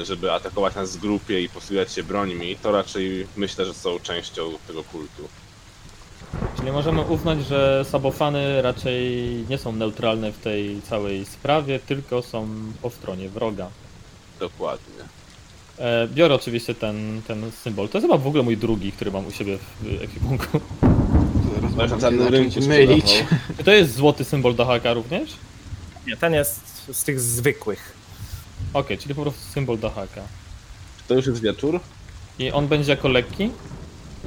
[0.00, 3.98] y, żeby atakować nas w grupie i posługiwać się brońmi, to raczej myślę, że są
[3.98, 5.28] częścią tego kultu.
[6.56, 9.16] Czyli możemy uznać, że sabofany raczej
[9.48, 12.48] nie są neutralne w tej całej sprawie, tylko są
[12.82, 13.70] po stronie wroga.
[14.40, 15.04] Dokładnie.
[15.78, 17.88] E, biorę oczywiście ten, ten symbol.
[17.88, 20.60] To jest chyba w ogóle mój drugi, który mam u siebie w ekwipunku.
[21.76, 23.24] Zacząć mylić.
[23.56, 25.30] Czy to jest złoty symbol Dahaka również?
[26.06, 26.60] Nie, ten jest
[26.92, 27.92] z tych zwykłych.
[28.72, 30.22] Okej, czyli po prostu symbol Dahaka.
[31.08, 31.80] To już jest wieczór?
[32.38, 33.50] I on będzie jako lekki?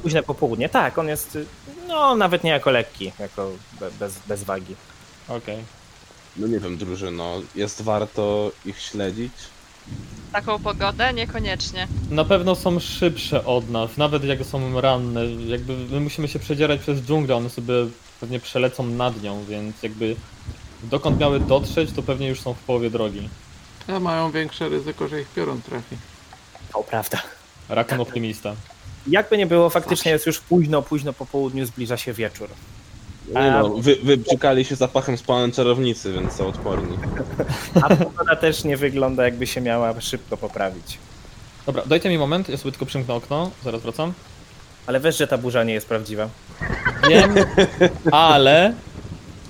[0.02, 0.68] Późne popołudnie.
[0.68, 1.38] Tak, on jest
[1.88, 4.74] no nawet nie jako lekki, jako be, bez, bez wagi.
[5.28, 5.58] Okej.
[6.36, 9.32] No nie wiem, drużyno, jest warto ich śledzić?
[10.32, 11.12] Taką pogodę?
[11.12, 11.88] Niekoniecznie.
[12.10, 15.26] Na pewno są szybsze od nas, nawet jak są ranne.
[15.26, 17.74] Jakby my musimy się przedzierać przez dżunglę, one sobie
[18.20, 20.16] pewnie przelecą nad nią, więc jakby
[20.82, 23.28] dokąd miały dotrzeć, to pewnie już są w połowie drogi.
[23.88, 25.96] A mają większe ryzyko, że ich piorun trafi.
[26.72, 27.22] To prawda.
[27.68, 28.54] Rakun optymista.
[29.06, 32.48] Jakby nie było, faktycznie jest już późno, późno po południu, zbliża się wieczór.
[33.28, 36.98] Nie no, wy, wyprzykali się zapachem spalonej czarownicy, więc są odporni.
[37.82, 40.98] A pogoda też nie wygląda jakby się miała szybko poprawić.
[41.66, 44.12] Dobra, dajcie mi moment, ja sobie tylko przymknę okno, zaraz wracam.
[44.86, 46.28] Ale wiesz, że ta burza nie jest prawdziwa.
[47.08, 47.34] Wiem,
[48.12, 48.74] ale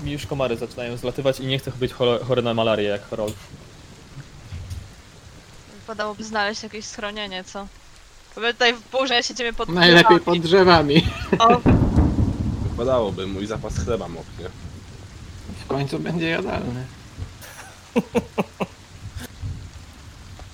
[0.03, 3.33] mi już komary zaczynają zlatywać i nie chcę być chore- chory na malarię jak Rolf.
[5.81, 7.67] Wypadałoby znaleźć jakieś schronienie, co?
[8.35, 11.01] Bo my tutaj w burze siedzimy pod Najlepiej pod drzewami.
[11.01, 11.07] drzewami.
[11.39, 11.61] O,
[12.75, 14.45] Wypadałoby, mój zapas chleba moknie.
[15.65, 16.85] W końcu będzie jadalny.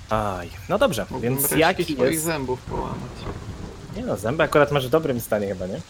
[0.10, 2.24] Aj, no dobrze, Mógłbym więc resztki jaki swoich jest...
[2.24, 3.12] zębów połamać.
[3.96, 5.82] Nie no, zęby akurat masz w dobrym stanie chyba, nie?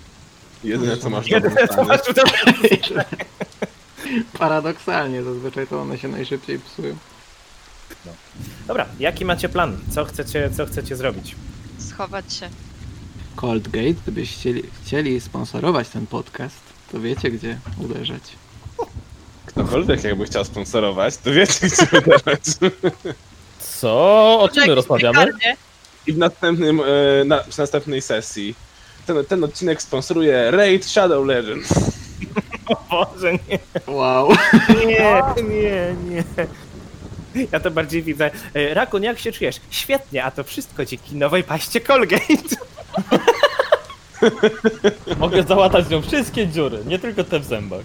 [0.63, 1.87] Jedyne co masz w Jedyne dobrym co stanie.
[1.87, 2.55] masz w dobrym
[4.39, 6.95] Paradoksalnie, zazwyczaj to one się najszybciej psują.
[8.67, 9.77] Dobra, jaki macie plan?
[9.89, 11.35] Co chcecie, co chcecie zrobić?
[11.79, 12.49] Schować się.
[13.35, 16.59] Coldgate, gdybyście chcieli, chcieli sponsorować ten podcast,
[16.91, 18.21] to wiecie gdzie uderzać.
[19.45, 22.41] Ktokolwiek jakby chciał sponsorować, to wiecie gdzie uderzać.
[23.59, 23.91] Co?
[24.41, 25.25] O czym my rozmawiamy?
[26.07, 28.55] I w następnym, e, na, w następnej sesji
[29.07, 31.69] ten, ten odcinek sponsoruje Raid Shadow Legends.
[32.69, 34.29] O Boże, nie, Wow.
[34.87, 36.23] nie, nie, nie.
[37.51, 38.31] Ja to bardziej widzę.
[38.53, 39.55] E, Rakun, jak się czujesz?
[39.69, 42.55] Świetnie, a to wszystko dzięki nowej paście Colgate.
[45.19, 47.81] Mogę załatać nią wszystkie dziury, nie tylko te w zębach.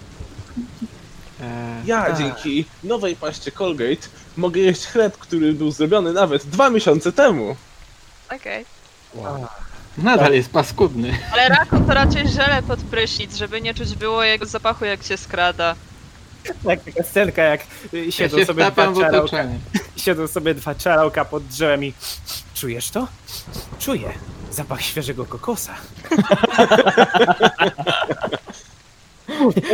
[1.41, 2.17] E, Ja Tak.
[2.17, 4.07] dzięki nowej paście Colgate
[4.37, 7.55] mogę jeść chleb, który był zrobiony nawet dwa miesiące temu.
[8.35, 8.65] Okej.
[9.97, 11.17] nadal jest paskudny.
[11.33, 15.17] Ale rakun to raczej żele pod prysznic, żeby nie czuć było jego zapachu jak się
[15.17, 15.75] skrada.
[16.63, 17.61] Tak, taka scenka, jak
[17.93, 19.47] y, Ja siedzą się sobie dwa czarałka,
[20.05, 21.93] siedzą sobie dwa czarałka pod drzewem i
[22.53, 23.07] czujesz to?
[23.79, 24.13] Czuję.
[24.51, 25.75] Zapach świeżego kokosa.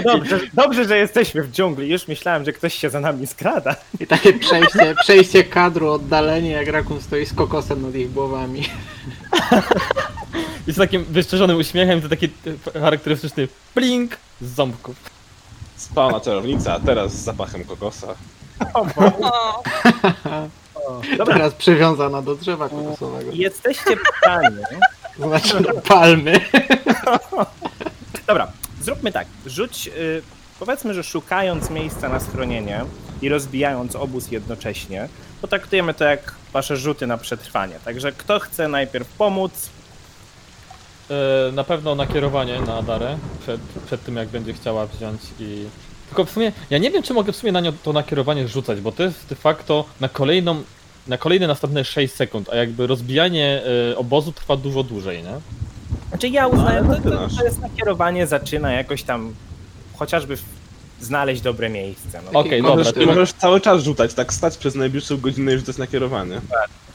[0.04, 1.90] Dobrze, dobrze, że jesteśmy w dżungli.
[1.90, 3.76] Już myślałem, że ktoś się za nami skrada.
[4.00, 8.64] I takie przejście, przejście kadru, oddalenie, jak rakun stoi z kokosem nad ich głowami.
[10.68, 12.30] I z takim wyszczerzonym uśmiechem to taki
[12.74, 15.13] charakterystyczny blink z ząbków.
[15.84, 18.08] Spała czarownica, a teraz z zapachem kokosa.
[18.74, 18.86] O,
[21.18, 23.32] Dobra, Teraz przywiązana do drzewa kokosowego.
[23.34, 24.58] jesteście pytani.
[25.18, 26.40] To znaczy do palmy.
[28.28, 28.48] Dobra,
[28.82, 29.28] zróbmy tak.
[29.46, 30.22] Rzuć, y,
[30.60, 32.86] powiedzmy, że szukając miejsca na schronienie
[33.22, 35.10] i rozbijając obóz jednocześnie,
[35.42, 37.76] potraktujemy to jak wasze rzuty na przetrwanie.
[37.86, 39.70] Także kto chce najpierw pomóc,
[41.54, 45.64] na pewno nakierowanie na Adarę przed, przed tym jak będzie chciała wziąć i...
[46.08, 48.82] Tylko w sumie, ja nie wiem czy mogę w sumie na nią to nakierowanie rzucać,
[48.82, 50.64] bo to jest de facto na kolejną,
[51.08, 55.34] na kolejne następne 6 sekund, a jakby rozbijanie e, obozu trwa dużo dłużej, nie?
[56.10, 59.34] Znaczy ja uznaję, ale to, to, to jest nakierowanie, zaczyna jakoś tam
[59.98, 60.44] chociażby w-
[61.02, 62.22] znaleźć dobre miejsce.
[62.34, 62.40] No.
[62.40, 65.78] Okej, dobra, Możesz, to, możesz cały czas rzucać, tak stać przez najbliższą godzinę i rzucać
[65.78, 66.42] nakierowanie.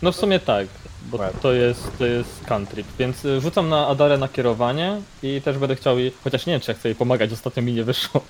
[0.03, 0.67] no w sumie tak,
[1.03, 5.77] bo to jest, to jest cantrip, więc e, rzucam na Adarę nakierowanie i też będę
[5.77, 8.21] chciał jej, chociaż nie wiem czy ja chcę jej pomagać, ostatnio mi nie wyszło.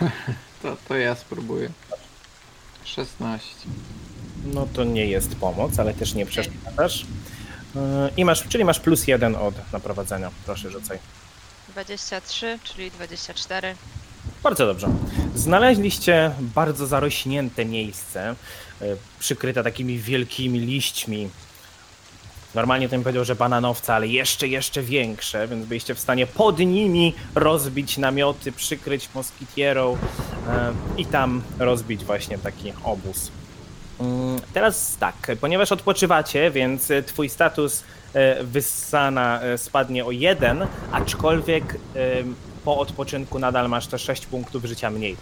[0.62, 1.70] To, to ja spróbuję.
[2.84, 3.48] 16.
[4.44, 7.02] no to nie jest pomoc, ale też nie przeszkadzasz.
[7.02, 7.06] Y,
[8.16, 10.30] I masz, czyli masz plus jeden od naprowadzenia.
[10.46, 10.98] Proszę rzucaj.
[11.68, 13.74] 23, czyli 24.
[14.42, 14.88] Bardzo dobrze.
[15.34, 18.34] Znaleźliście bardzo zarośnięte miejsce,
[18.82, 21.28] y, przykryte takimi wielkimi liśćmi.
[22.56, 26.58] Normalnie to bym powiedział, że bananowce, ale jeszcze, jeszcze większe, więc byliście w stanie pod
[26.58, 29.96] nimi rozbić namioty, przykryć moskitierą y,
[31.00, 33.30] i tam rozbić właśnie taki obóz.
[34.00, 37.80] Mm, Teraz tak, ponieważ odpoczywacie, więc twój status
[38.40, 41.78] y, wyssana y, spadnie o jeden, aczkolwiek y,
[42.64, 45.16] po odpoczynku nadal masz te 6 punktów życia mniej.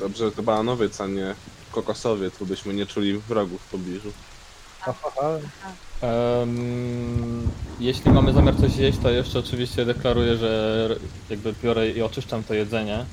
[0.00, 1.34] Dobrze, to bananowiec, a nie
[1.72, 4.12] kokosowiec, bo byśmy nie czuli wrogów w pobliżu.
[6.02, 7.48] Em,
[7.80, 10.88] jeśli mamy zamiar coś jeść, to jeszcze oczywiście deklaruję, że
[11.30, 13.04] jakby biorę i oczyszczam to jedzenie,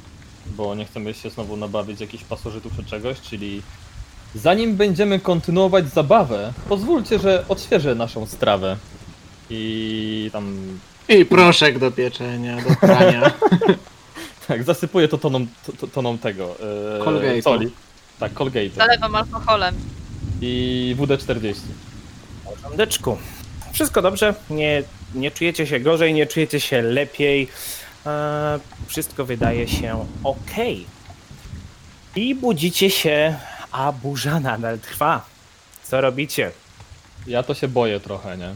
[0.45, 3.61] bo nie chcemy się znowu nabawić jakichś pasożytów czy czegoś, czyli
[4.35, 8.77] zanim będziemy kontynuować zabawę, pozwólcie, że odświeżę naszą strawę.
[9.49, 10.57] I tam,
[11.09, 13.31] I proszek do pieczenia, do prania.
[14.47, 16.55] tak, zasypuję to toną, to, to, toną tego,
[17.05, 17.41] Colgate'u.
[17.41, 17.71] soli.
[18.19, 18.69] Tak, Colgate.
[18.69, 19.75] Zalewam alkoholem.
[20.41, 21.55] I WD-40.
[22.61, 23.17] Rządeczku,
[23.73, 24.83] wszystko dobrze, nie,
[25.15, 27.47] nie czujecie się gorzej, nie czujecie się lepiej.
[28.05, 30.51] E, wszystko wydaje się ok.
[32.15, 33.35] I budzicie się,
[33.71, 35.25] a burza nadal trwa.
[35.83, 36.51] Co robicie?
[37.27, 38.55] Ja to się boję trochę, nie?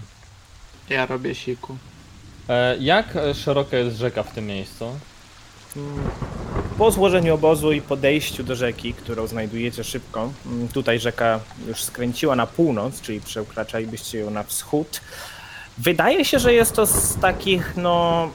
[0.89, 1.77] Ja robię siku.
[2.49, 4.85] E, jak szeroka jest rzeka w tym miejscu?
[5.75, 6.09] Mm,
[6.77, 12.35] Po złożeniu obozu i podejściu do rzeki, którą znajdujecie szybko, mm, tutaj rzeka już skręciła
[12.35, 15.01] na północ, czyli przekraczalibyście ją na wschód.
[15.77, 18.29] Wydaje się, że jest to z takich, no,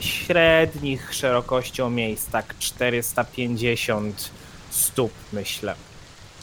[0.00, 4.30] średnich szerokością miejsc, tak 450
[4.70, 5.74] stóp, myślę.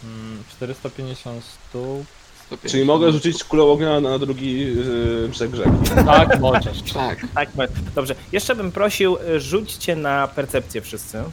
[0.04, 2.21] Mm, 450 stóp.
[2.52, 2.72] 150.
[2.72, 5.72] Czyli mogę rzucić kulą ognia na drugi yy, brzeg rzeki.
[6.06, 6.82] Tak, możesz.
[6.94, 7.20] Tak.
[7.36, 7.50] Tak,
[7.96, 8.16] dobrze.
[8.32, 11.24] Jeszcze bym prosił, y, rzućcie na percepcję wszyscy.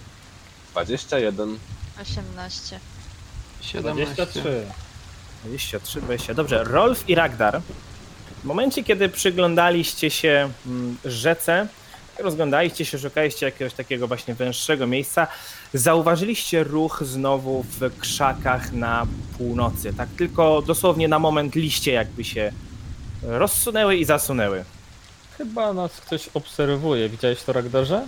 [0.73, 1.59] 21.
[2.03, 2.81] 18.
[3.61, 4.15] 17.
[4.15, 4.63] 23.
[5.45, 6.35] 23, 20.
[6.35, 7.61] Dobrze, Rolf i Ragdar.
[8.43, 11.67] W momencie, kiedy przyglądaliście się mm, rzece,
[12.19, 15.27] rozglądaliście się, szukaliście jakiegoś takiego właśnie węższego miejsca,
[15.75, 19.07] zauważyliście ruch znowu w krzakach na
[19.39, 19.93] północy.
[19.97, 22.53] Tak tylko dosłownie na moment liście jakby się
[23.23, 24.65] rozsunęły i zasunęły.
[25.39, 27.09] Chyba nas ktoś obserwuje.
[27.09, 28.07] Widziałeś to, Ragdarze?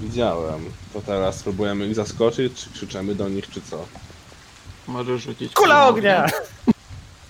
[0.00, 0.64] Widziałem.
[0.92, 3.84] To teraz spróbujemy ich zaskoczyć, czy krzyczymy do nich, czy co?
[4.86, 6.26] Możesz rzucić Kula ognia!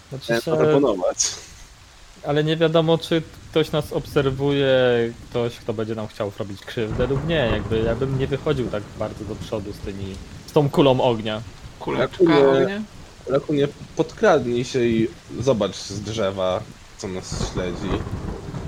[0.08, 1.16] Znaczy Chciałem się, zaproponować.
[2.26, 4.68] ale nie wiadomo, czy ktoś nas obserwuje,
[5.30, 7.34] ktoś, kto będzie nam chciał zrobić krzywdę lub nie.
[7.52, 10.14] Jakby ja bym nie wychodził tak bardzo do przodu z tymi,
[10.46, 11.42] z tą kulą ognia.
[11.80, 12.82] Kuleczka Jak nie- ognia?
[13.26, 15.08] Rakunie, podkradnij się i
[15.40, 16.60] zobacz z drzewa,
[16.98, 18.02] co nas śledzi.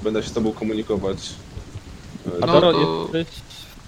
[0.03, 1.19] Będę się z tobą komunikować.
[2.43, 3.27] A No Doro, to- jesteś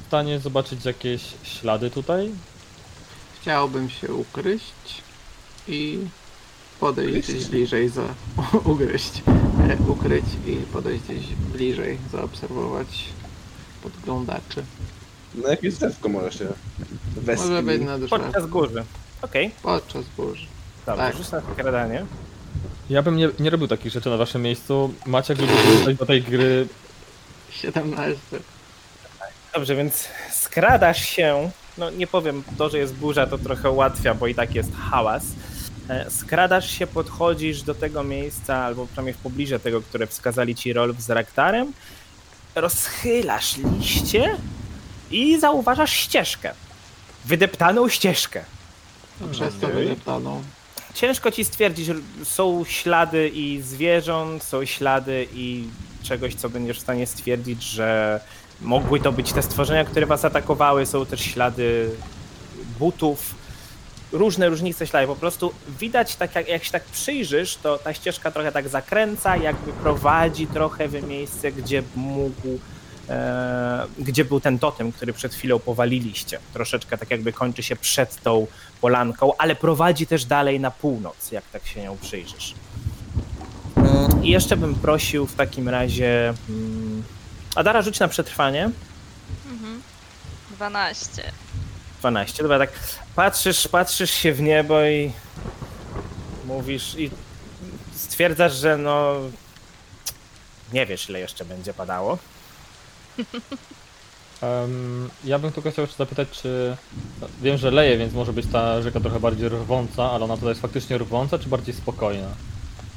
[0.02, 2.31] w stanie zobaczyć jakieś ślady tutaj?
[3.40, 4.62] Chciałbym się ukryć
[5.68, 5.98] i
[6.81, 8.02] podejść gdzieś bliżej za...
[8.64, 9.22] ugryźć.
[9.61, 13.05] E, Ukryć i podejść gdzieś bliżej, zaobserwować
[13.83, 14.65] podglądaczy.
[15.35, 16.47] Na jakieś drzewko może się
[17.17, 17.51] wespnij.
[17.51, 18.85] Może być na drzewie Podczas góry.
[19.23, 20.47] Okej, podczas burzy.
[20.87, 21.17] dobra, Tak.
[21.17, 22.05] rzuć na skradanie.
[22.91, 24.95] Ja bym nie, nie robił takich rzeczy na waszym miejscu.
[25.07, 26.67] Maciek lubi wracać do tej gry
[27.51, 28.19] 17.
[29.55, 31.51] Dobrze, więc skradasz się.
[31.79, 35.25] No nie powiem, to, że jest burza, to trochę ułatwia, bo i tak jest hałas.
[35.88, 40.73] E, Skradasz się, podchodzisz do tego miejsca, albo przynajmniej w pobliżu tego, które wskazali ci
[40.73, 41.73] Rolf z Raktarem.
[42.55, 44.37] Rozchylasz liście
[45.11, 46.55] i zauważasz ścieżkę.
[47.25, 48.45] Wydeptaną ścieżkę.
[49.33, 50.42] Przez to wydeptaną.
[50.95, 55.64] Ciężko ci stwierdzić, że są ślady i zwierząt, są ślady i
[56.03, 58.21] czegoś, co będziesz w stanie stwierdzić, że
[58.61, 60.87] mogły to być te stworzenia, które was atakowały.
[60.87, 61.90] Są też ślady
[62.79, 63.35] butów,
[64.12, 65.07] różne różnice ślady.
[65.07, 69.37] Po prostu widać, tak jak, jak się tak przyjrzysz, to ta ścieżka trochę tak zakręca,
[69.37, 72.59] jakby prowadzi trochę w miejsce, gdzie mógł,
[73.09, 76.38] e, gdzie był ten totem, który przed chwilą powaliliście.
[76.53, 78.46] Troszeczkę tak jakby kończy się przed tą
[78.81, 82.55] polanką, ale prowadzi też dalej na północ, jak tak się nią przyjrzysz.
[84.22, 86.35] I jeszcze bym prosił w takim razie.
[86.48, 87.03] mm,
[87.55, 88.70] Adara, rzuć na przetrwanie.
[89.51, 89.83] Mhm.
[90.57, 91.33] 12.
[92.03, 92.43] 12.
[92.43, 92.73] Dobra, tak
[93.17, 95.12] patrzysz, patrzysz się w niebo i
[96.47, 97.11] mówisz i
[97.95, 99.15] stwierdzasz, że no
[100.73, 102.19] nie wiesz ile jeszcze będzie padało.
[104.43, 106.77] Em, ja bym tylko chciał jeszcze zapytać, czy.
[107.21, 110.49] no, Wiem, że leje, więc może być ta rzeka trochę bardziej rwąca, ale ona tutaj
[110.49, 112.29] jest faktycznie rwąca, czy bardziej spokojna?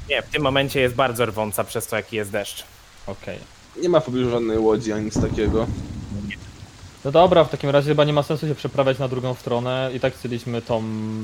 [0.08, 2.64] Nie, w tym momencie jest bardzo rwąca przez to jaki jest deszcz.
[3.06, 3.38] Okej.
[3.82, 5.66] Nie ma w pobliżu żadnej łodzi ani nic takiego.
[7.06, 9.90] No dobra, w takim razie chyba nie ma sensu się przeprawiać na drugą stronę.
[9.94, 10.82] I tak chcieliśmy tą,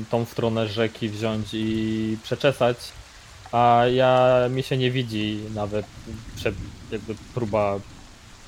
[0.09, 2.77] tą stronę rzeki wziąć i przeczesać.
[3.51, 5.85] A ja mi się nie widzi nawet
[6.35, 6.51] prze,
[6.91, 7.79] jakby próba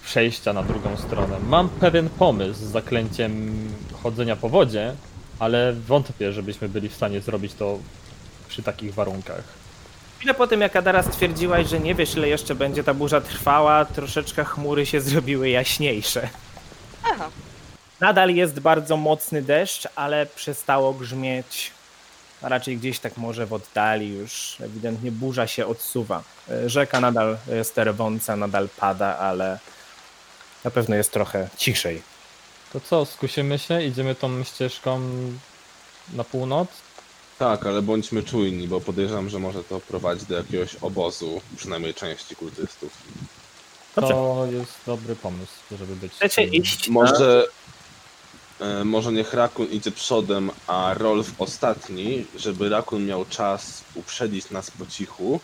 [0.03, 1.37] przejścia na drugą stronę.
[1.47, 3.53] Mam pewien pomysł z zaklęciem
[4.03, 4.95] chodzenia po wodzie,
[5.39, 7.79] ale wątpię, żebyśmy byli w stanie zrobić to
[8.47, 9.43] przy takich warunkach.
[10.17, 13.85] Chwilę po tym, jak Adara stwierdziłaś, że nie wiesz ile jeszcze będzie ta burza trwała,
[13.85, 16.29] troszeczkę chmury się zrobiły jaśniejsze.
[17.11, 17.29] Aha.
[17.99, 21.71] Nadal jest bardzo mocny deszcz, ale przestało grzmieć.
[22.41, 26.23] A raczej gdzieś tak może w oddali już ewidentnie burza się odsuwa.
[26.49, 29.59] E, Rzeka nadal jest rwąca, nadal pada, ale
[30.63, 32.01] na pewno jest trochę ciszej.
[32.73, 33.83] To co, skusimy się?
[33.83, 35.01] Idziemy tą ścieżką
[36.13, 36.67] na północ?
[37.39, 42.35] Tak, ale bądźmy czujni, bo podejrzewam, że może to prowadzić do jakiegoś obozu, przynajmniej części
[42.35, 42.93] kultystów.
[43.95, 44.13] Dobrze.
[44.13, 46.13] To jest dobry pomysł, żeby być.
[46.13, 46.87] Chcecie iść?
[46.87, 46.93] Na...
[46.93, 47.47] Może,
[48.59, 54.71] e, może niech Rakun idzie przodem, a Rolf ostatni, żeby Rakun miał czas uprzedzić nas
[54.71, 55.39] po cichu,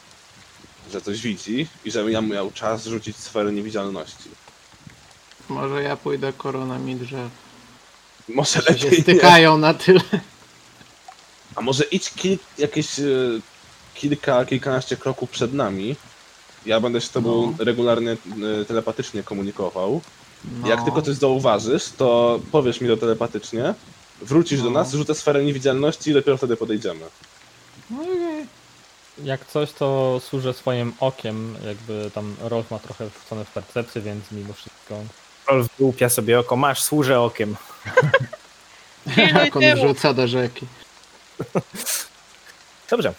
[0.91, 4.29] że coś widzi i żebym ja miał czas rzucić sferę niewidzialności.
[5.49, 7.29] Może ja pójdę koronami drzew.
[8.29, 9.03] Może Że się lepiej nie.
[9.03, 10.01] stykają na tyle.
[11.55, 13.03] A może idź kil, jakieś e,
[13.93, 15.95] kilka, kilkanaście kroków przed nami.
[16.65, 17.65] Ja będę się z tobą No.
[17.65, 20.01] regularnie e, telepatycznie komunikował.
[20.61, 20.67] No.
[20.67, 23.73] Jak tylko coś zauważysz, to powiesz mi to telepatycznie,
[24.21, 24.79] wrócisz do No.
[24.79, 27.05] nas, rzucę sferę niewidzialności i dopiero wtedy podejdziemy.
[27.89, 27.97] No.
[29.23, 34.31] Jak coś, to służę swoim okiem, jakby tam Rolf ma trochę wrzucone w percepcję, więc
[34.31, 34.95] mimo wszystko.
[35.47, 37.55] Rolf wyłupia sobie oko, masz, służę okiem.
[39.17, 40.65] Jak on wrzuca do rzeki.
[42.89, 43.13] Dobrze.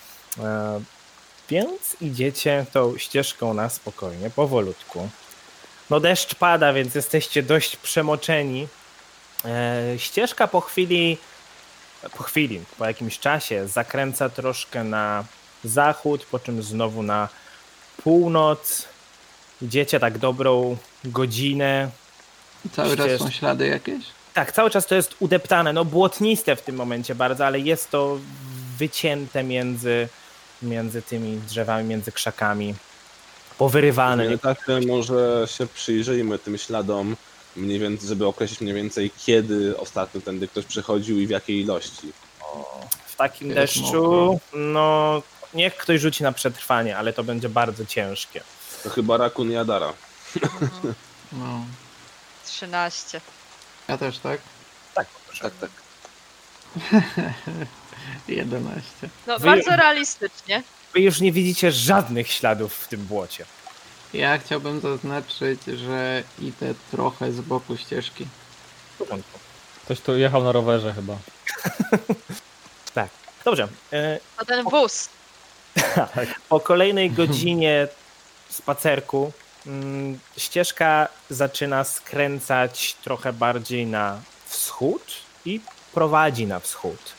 [1.57, 5.09] Więc idziecie tą ścieżką na spokojnie, powolutku.
[5.91, 8.69] No deszcz pada, więc jesteście dość przemoczeni.
[9.45, 11.19] E, ścieżka po chwili
[12.17, 15.25] po chwili, po jakimś czasie zakręca troszkę na
[15.65, 17.29] zachód, po czym znowu na
[18.03, 18.89] północ.
[19.63, 21.91] Idziecie tak dobrą godzinę.
[22.65, 24.05] I cały czas Ścież- są ślady jakieś?
[24.35, 28.19] Tak, cały czas to jest udeptane, no błotniste w tym momencie bardzo, ale jest to
[28.79, 30.09] wycięte między,
[30.63, 32.75] między tymi drzewami, między krzakami.
[33.59, 34.29] Powyrywane.
[34.29, 37.17] Nie tak, to może się przyjrzyjmy tym śladom,
[37.57, 42.13] mniej więcej, żeby określić mniej więcej kiedy ostatnio tędy ktoś przechodził i w jakiej ilości.
[43.07, 44.39] W takim Jest deszczu, mokro.
[44.59, 45.23] no
[45.55, 48.41] niech ktoś rzuci na przetrwanie, ale to będzie bardzo ciężkie.
[48.83, 49.93] To chyba Rakun i Adara.
[50.43, 50.95] Mhm.
[51.33, 51.65] No.
[52.47, 53.21] 13.
[53.89, 54.41] Ja też, tak?
[54.95, 55.07] Tak.
[55.41, 55.71] Tak, tak.
[58.29, 59.09] 11.
[59.27, 60.63] No Wy- bardzo realistycznie.
[60.95, 63.45] Wy już nie widzicie żadnych śladów w tym błocie.
[64.15, 68.27] Ja chciałbym zaznaczyć, że idę trochę z boku ścieżki.
[68.95, 69.39] W porządku.
[69.85, 71.17] Ktoś tu jechał na rowerze chyba.
[72.95, 73.09] Tak.
[73.45, 73.69] Dobrze.
[73.93, 75.09] e, A ten wóz.
[76.49, 77.89] Po kolejnej godzinie
[78.51, 79.33] spacerku
[79.67, 85.03] mm, ścieżka zaczyna skręcać trochę bardziej na wschód
[85.45, 85.61] i
[85.95, 87.13] prowadzi na wschód.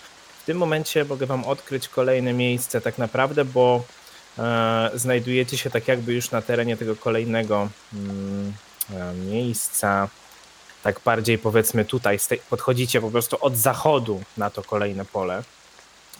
[0.43, 3.83] W tym momencie mogę wam odkryć kolejne miejsce tak naprawdę, bo
[4.39, 8.53] e, znajdujecie się tak jakby już na terenie tego kolejnego mm,
[8.93, 10.09] e, miejsca.
[10.83, 12.19] Tak bardziej powiedzmy tutaj,
[12.49, 15.43] podchodzicie po prostu od zachodu na to kolejne pole.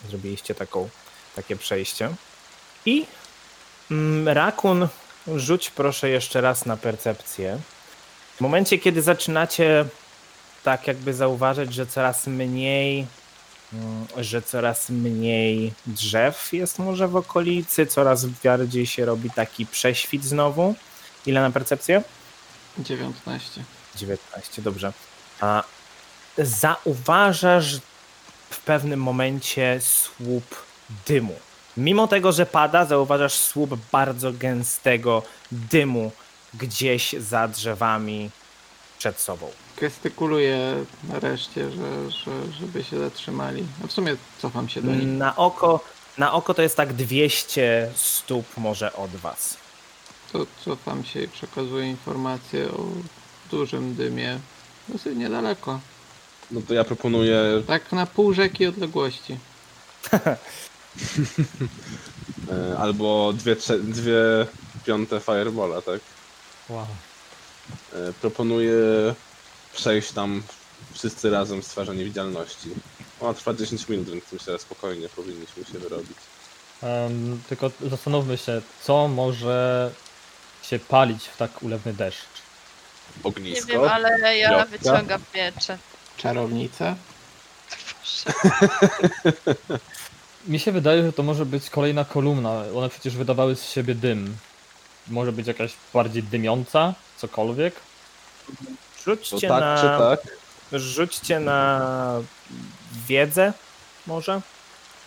[0.08, 0.88] Zrobiliście taką,
[1.36, 2.10] takie przejście.
[2.86, 3.06] I
[3.90, 4.88] mm, Rakun,
[5.36, 7.58] rzuć proszę jeszcze raz na percepcję.
[8.36, 9.84] W momencie, kiedy zaczynacie
[10.62, 13.06] tak jakby zauważyć, że coraz mniej,
[14.16, 20.74] że coraz mniej drzew jest może w okolicy, coraz bardziej się robi taki prześwit znowu.
[21.26, 22.02] Ile na percepcję?
[22.78, 23.64] 19.
[23.96, 24.92] 19, dobrze.
[25.40, 25.64] A
[26.38, 27.76] zauważasz
[28.50, 30.64] w pewnym momencie słup
[31.06, 31.34] dymu.
[31.76, 35.22] Mimo tego, że pada, zauważasz słup bardzo gęstego
[35.52, 36.12] dymu
[36.54, 38.30] gdzieś za drzewami
[38.98, 39.50] przed sobą.
[39.84, 43.64] Gestykuluję reszcie, że, że, żeby się zatrzymali.
[43.84, 45.08] A w sumie cofam się do nich.
[45.08, 45.80] Na oko,
[46.18, 49.56] na oko to jest tak 200 stóp może od was.
[50.32, 52.86] To cofam się i przekazuję informację o
[53.50, 54.38] dużym dymie.
[54.88, 55.80] Dosyć niedaleko.
[56.50, 59.38] No to ja proponuję Tak na pół rzeki odległości.
[62.52, 64.46] e, albo dwie, dwie
[64.86, 66.00] piąte Firebola, tak?
[66.68, 66.86] Wow.
[67.92, 68.74] E, proponuję
[69.74, 70.42] przejść tam
[70.92, 72.68] wszyscy razem sferze niewidzialności.
[73.20, 76.16] Ona trwa 10 minut, więc myślę, że spokojnie powinniśmy się wyrobić.
[76.82, 79.90] Em, tylko zastanówmy się, co może
[80.62, 82.24] się palić w tak ulewny deszcz.
[83.16, 83.66] Nie Ognisko.
[83.66, 84.66] wiem, ale ja Wiosna.
[84.78, 85.78] wyciągam miecze.
[86.16, 86.96] Czarownica?
[90.48, 92.64] Mi się wydaje, że to może być kolejna kolumna.
[92.76, 94.36] One przecież wydawały z siebie dym.
[95.08, 97.74] Może być jakaś bardziej dymiąca, cokolwiek.
[99.06, 100.36] Rzućcie tak na, czy tak?
[100.72, 101.80] rzućcie na
[103.06, 103.52] wiedzę
[104.06, 104.40] może?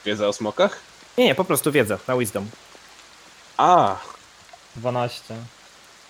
[0.06, 0.80] Wiedza o smokach?
[1.18, 2.50] Nie, nie, po prostu wiedzę, na wisdom.
[3.58, 3.96] A,
[4.76, 5.36] 12.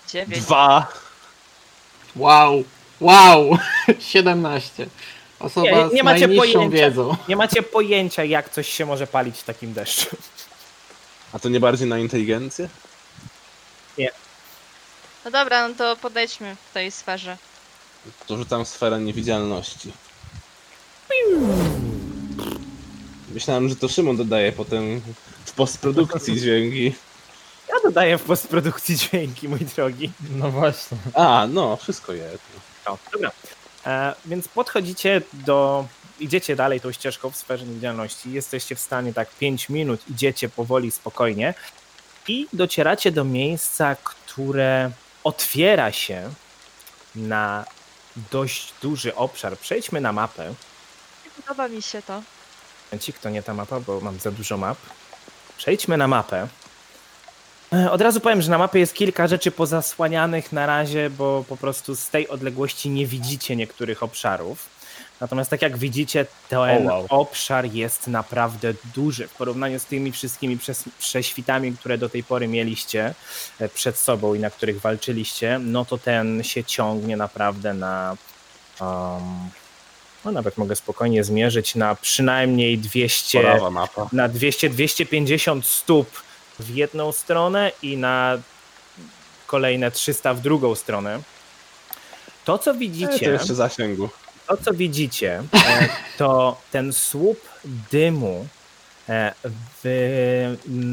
[0.08, 0.40] 9.
[0.40, 0.86] dwa!
[2.16, 2.64] Wow!
[3.00, 3.58] Wow!
[3.98, 4.88] 17.
[5.40, 6.76] Osoba Nie, nie z macie najniższą pojęcia.
[6.76, 7.16] wiedzą.
[7.28, 10.16] Nie macie pojęcia, jak coś się może palić w takim deszczu.
[11.32, 12.68] A to nie bardziej na inteligencję?
[15.24, 17.36] No dobra, no to podejdźmy w tej sferze.
[18.26, 19.92] To rzucam sferę niewidzialności.
[23.34, 25.00] Myślałem, że to Szymon dodaje potem
[25.44, 26.94] w postprodukcji dźwięki.
[27.68, 30.10] Ja dodaję w postprodukcji dźwięki, mój drogi.
[30.30, 30.98] No właśnie.
[31.14, 32.42] A, no, wszystko jest.
[32.86, 33.30] No, dobra.
[33.86, 35.86] E, więc podchodzicie do.
[36.20, 38.32] Idziecie dalej tą ścieżką w sferze niewidzialności.
[38.32, 41.54] Jesteście w stanie tak 5 minut, idziecie powoli, spokojnie
[42.28, 44.90] i docieracie do miejsca, które
[45.24, 46.30] otwiera się
[47.14, 47.64] na
[48.30, 49.58] dość duży obszar.
[49.58, 50.54] Przejdźmy na mapę.
[51.24, 52.22] Nie podoba mi się to.
[53.00, 54.78] Ci, kto nie ta mapa, bo mam za dużo map.
[55.56, 56.48] Przejdźmy na mapę.
[57.72, 61.56] E, Od razu powiem, że na mapie jest kilka rzeczy pozasłanianych na razie, bo po
[61.56, 64.77] prostu z tej odległości nie widzicie niektórych obszarów.
[65.20, 67.06] Natomiast tak jak widzicie, ten O, wow.
[67.08, 70.58] obszar jest naprawdę duży w porównaniu z tymi wszystkimi
[70.98, 73.14] prześwitami, które do tej pory mieliście
[73.58, 78.16] e, przed sobą i na których walczyliście, no to ten się ciągnie naprawdę na
[78.80, 79.50] um,
[80.24, 84.08] no nawet mogę spokojnie zmierzyć na przynajmniej 200 Porawa mapa.
[84.12, 86.22] na 200-250 stóp
[86.58, 88.38] w jedną stronę i na
[89.46, 91.20] kolejne 300 w drugą stronę.
[92.44, 94.08] To, co E, to widzicie, jeszcze zasięgu.
[94.48, 95.88] To, co widzicie, e,
[96.18, 97.40] to ten słup
[97.90, 98.46] dymu,
[99.08, 99.34] e,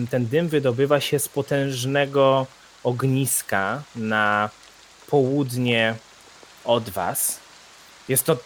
[0.10, 2.48] ten dym wydobywa się z potężnego
[2.84, 4.50] ogniska na
[5.08, 5.96] południe
[6.66, 7.40] od was.
[8.08, 8.38] Jest to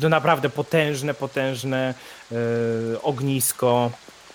[0.00, 1.94] to naprawdę potężne, potężne
[2.32, 3.90] e, ognisko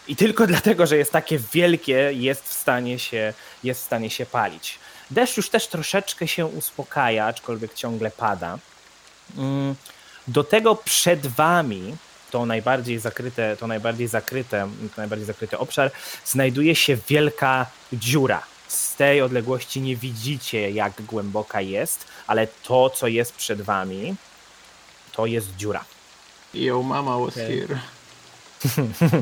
[0.08, 3.34] i tylko dlatego, że jest takie wielkie, jest w stanie się,
[3.64, 4.80] jest w stanie się palić.
[5.12, 8.58] Deszcz już też troszeczkę się uspokaja, aczkolwiek ciągle pada.
[9.38, 9.76] Mm,
[10.28, 11.96] Do tego przed wami,
[12.32, 15.92] to najbardziej zakryte, to najbardziej zakryte, to najbardziej zakryty obszar,
[16.26, 18.44] znajduje się wielka dziura.
[18.68, 24.16] Z tej odległości nie widzicie, jak głęboka jest, ale to, co jest przed wami,
[25.12, 25.86] to jest dziura.
[26.54, 27.60] Yo, mama was Okej.
[27.68, 27.80] here.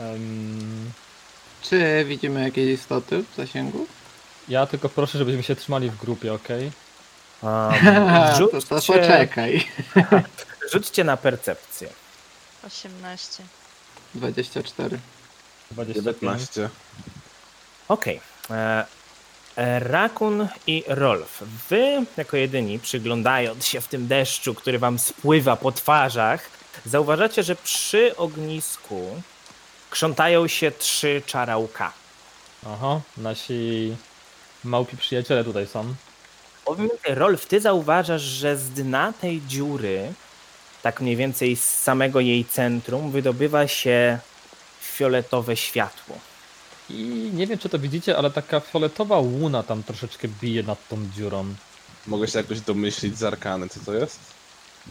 [0.00, 0.90] Em,
[1.62, 3.86] Czy widzimy jakieś istoty w zasięgu?
[4.48, 6.48] ja tylko proszę, żebyśmy się trzymali w grupie, ok?
[7.42, 7.74] Um,
[8.38, 9.68] to, to rzućcie, poczekaj.
[10.72, 11.88] rzućcie na percepcję.
[12.66, 13.42] 18.
[14.14, 14.98] 24.
[15.70, 16.04] 25.
[16.04, 16.68] 19.
[17.88, 18.20] Okej.
[18.50, 18.84] E,
[19.80, 25.72] Rakun i Rolf, wy jako jedyni, przyglądając się w tym deszczu, który wam spływa po
[25.72, 26.50] twarzach,
[26.86, 29.22] zauważacie, że przy ognisku
[29.90, 31.92] krzątają się trzy czarałka.
[32.66, 33.96] Aha, nasi
[34.64, 35.94] małpi przyjaciele tutaj są.
[36.64, 40.12] Powiem Rolf, ty zauważasz, że z dna tej dziury,
[40.82, 44.18] tak mniej więcej z samego jej centrum, wydobywa się
[44.80, 46.18] fioletowe światło.
[46.90, 51.10] I nie wiem, czy to widzicie, ale taka fioletowa łuna tam troszeczkę bije nad tą
[51.16, 51.54] dziurą.
[52.06, 54.20] Mogę się jakoś domyślić z arkany, co to jest?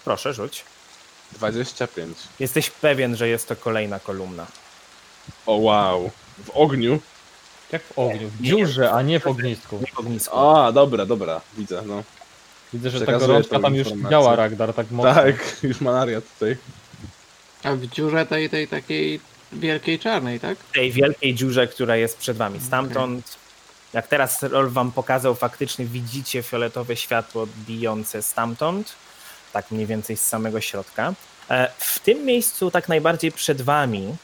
[0.03, 0.63] Proszę, rzuć.
[1.31, 2.17] 25.
[2.39, 4.47] Jesteś pewien, że jest to kolejna kolumna.
[5.45, 6.11] O wow.
[6.45, 6.99] W ogniu?
[7.71, 9.79] Jak w ogniu, w dziurze, a nie w ognisku.
[9.81, 10.39] Nie w ognisku.
[10.39, 11.41] A, dobra, dobra.
[11.57, 12.03] Widzę, no.
[12.73, 14.11] Widzę, że ta Przekazuję gorączka tą tam już informację.
[14.11, 15.13] działa, Ragdar, tak mocno.
[15.13, 16.57] Tak, już malaria tutaj.
[17.63, 19.19] A w dziurze tej, tej takiej
[19.51, 20.57] wielkiej czarnej, tak?
[20.73, 22.59] tej wielkiej dziurze, która jest przed wami.
[22.59, 23.37] Stamtąd,
[23.93, 28.93] jak teraz Rolf wam pokazał, faktycznie widzicie fioletowe światło bijące stamtąd,
[29.53, 31.13] tak mniej więcej z samego środka.
[31.49, 34.15] E, W tym miejscu, tak najbardziej przed wami,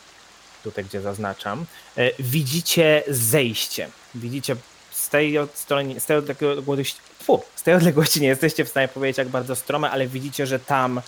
[0.71, 1.65] tutaj gdzie zaznaczam,
[1.97, 3.89] e, widzicie zejście.
[4.15, 4.55] Widzicie
[4.91, 8.87] z tej od- strony, z tej odległości, fu, z tej odległości nie jesteście w stanie
[8.87, 11.01] powiedzieć, jak bardzo strome, ale widzicie, że tam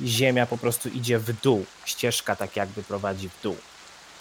[0.00, 1.64] ziemia po prostu idzie w dół.
[1.84, 3.56] Ścieżka tak jakby prowadzi w dół.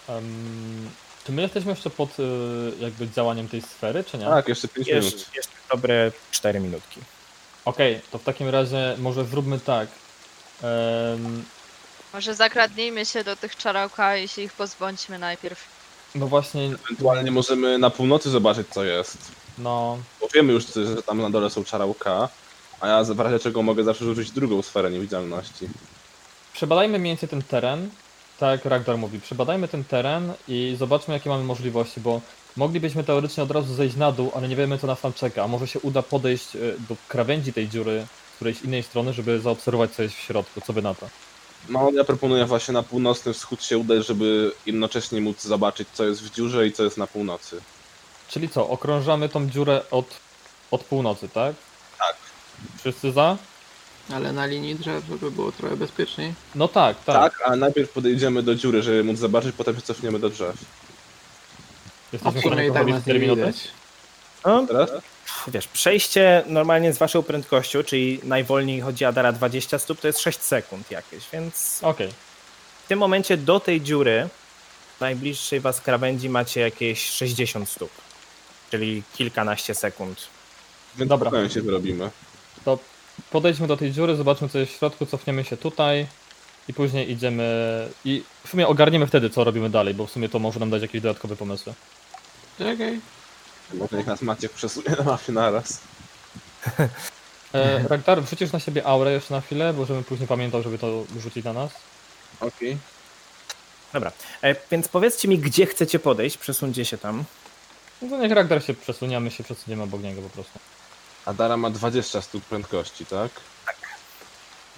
[0.10, 0.90] Em,
[1.26, 2.24] czy my jesteśmy jeszcze pod y,
[2.80, 4.26] jakby działaniem tej sfery, czy nie?
[4.26, 5.36] Tak, jeszcze 5 Jeszcze, minut.
[5.36, 7.00] jeszcze dobre 4 minutki.
[7.66, 9.88] Okej, to w takim razie może zróbmy tak.
[12.14, 15.60] Może zakradnijmy się do tych czarałka i się ich pozbądźmy najpierw.
[16.16, 19.18] no właśnie, Ewentualnie możemy na północy zobaczyć, co jest.
[19.58, 22.30] no Bo wiemy już, że tam na dole są czarałka,
[22.82, 25.68] a ja w razie czego mogę zawsze rzucić drugą sferę niewidzialności.
[26.54, 27.90] przebadajmy mniej więcej ten teren.
[28.40, 32.22] Tak jak Ragdar mówi, przebadajmy ten teren i zobaczmy jakie mamy możliwości, bo
[32.58, 35.44] moglibyśmy teoretycznie od razu zejść na dół, ale nie wiemy co nas tam czeka.
[35.44, 39.40] A może się uda podejść y, do krawędzi tej dziury z którejś innej strony, żeby
[39.40, 40.62] zaobserwować co jest w środku.
[40.62, 41.10] Co wy na to?
[41.70, 46.22] No, ja proponuję właśnie na północny wschód się udać, żeby jednocześnie móc zobaczyć, co jest
[46.24, 47.62] w dziurze i co jest na północy.
[48.28, 50.06] Czyli co, okrążamy tą dziurę od,
[50.72, 51.56] od północy, tak?
[52.00, 52.16] Tak.
[52.80, 53.38] Wszyscy za?
[54.14, 56.34] Ale na linii drzew, żeby było trochę bezpieczniej.
[56.56, 57.16] No tak, tak.
[57.38, 60.56] Tak, a najpierw podejdziemy do dziury, żeby móc zobaczyć, potem się cofniemy do drzew.
[60.56, 63.42] A Jesteśmy w stanie sumie i tak nas 4 nie minuty?
[63.42, 63.68] widać.
[64.46, 64.90] No, Teraz?
[65.48, 70.40] Wiesz, przejście normalnie z waszą prędkością, czyli najwolniej chodzi Adara 20 stóp, to jest 6
[70.42, 72.10] sekund jakieś, więc Okej.
[72.86, 74.30] w tym momencie do tej dziury
[75.00, 77.92] najbliższej was krawędzi macie jakieś 60 stóp,
[78.72, 80.28] czyli kilkanaście sekund.
[80.96, 81.50] Więc Dobra.
[81.50, 82.10] się wyrobimy.
[82.66, 82.80] To
[83.32, 86.08] podejdźmy do tej dziury, zobaczmy co jest w środku, cofniemy się tutaj
[86.68, 90.40] i później idziemy i w sumie ogarniemy wtedy co robimy dalej, bo w sumie to
[90.40, 91.74] może nam dać jakieś dodatkowe pomysły.
[92.58, 93.00] Czekaj.
[93.74, 95.80] Może niech nas Maciek przesunie na mafie naraz.
[97.54, 101.04] E, Ragnar, wrzucisz na siebie aurę jeszcze na chwilę, bo żebym później pamiętał, żeby to
[101.20, 101.72] rzucić na nas.
[102.40, 102.78] Okej.
[103.94, 104.12] Dobra,
[104.42, 107.24] e, więc powiedzcie mi, gdzie chcecie podejść, przesuńcie się tam.
[108.02, 110.60] No to niech Ragnar się przesunie, a my się przesuniemy obok niego po prostu.
[111.26, 113.32] Adara ma 20 stóp prędkości, tak?
[113.66, 113.76] Tak.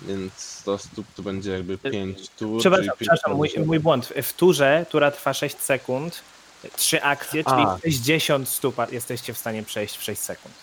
[0.01, 2.59] Więc 100 stóp to będzie jakby 5 tur.
[2.59, 3.67] Przepraszam, czyli przepraszam mój, 50.
[3.67, 4.13] mój błąd.
[4.23, 6.21] W turze, która trwa 6 sekund,
[6.69, 7.77] trzy akcje, czyli A.
[7.83, 10.55] 60 stóp jesteście w stanie przejść w 6 sekund.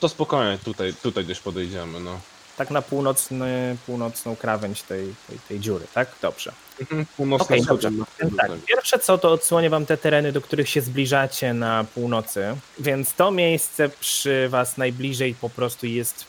[0.00, 2.20] To spokojnie, tutaj, tutaj gdzieś podejdziemy, no.
[2.56, 6.08] Tak na północny, północną krawędź tej, tej, tej dziury, tak?
[6.22, 6.52] Dobrze.
[6.80, 7.82] Mhm, Północny wschód.
[7.82, 8.04] dobrze.
[8.36, 13.14] tak, pierwsze co to odsłonię wam te tereny, do których się zbliżacie na północy, więc
[13.14, 16.24] to miejsce przy was najbliżej po prostu jest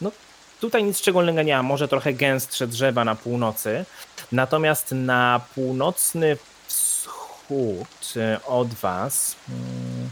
[0.00, 0.10] no,
[0.60, 3.84] tutaj nic szczególnego nie ma, może trochę gęstsze drzewa na północy,
[4.32, 6.36] natomiast na północny
[7.46, 10.10] wschód y, od was mm,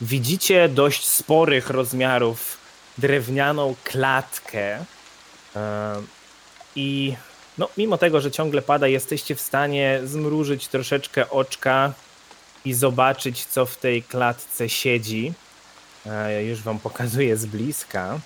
[0.00, 2.58] widzicie dość sporych rozmiarów
[2.98, 5.58] drewnianą klatkę y,
[6.76, 7.16] i
[7.58, 11.92] no, mimo tego, że ciągle pada, jesteście w stanie zmrużyć troszeczkę oczka
[12.64, 15.32] i zobaczyć, co w tej klatce siedzi.
[16.06, 18.18] E, Ja już wam pokazuję z bliska.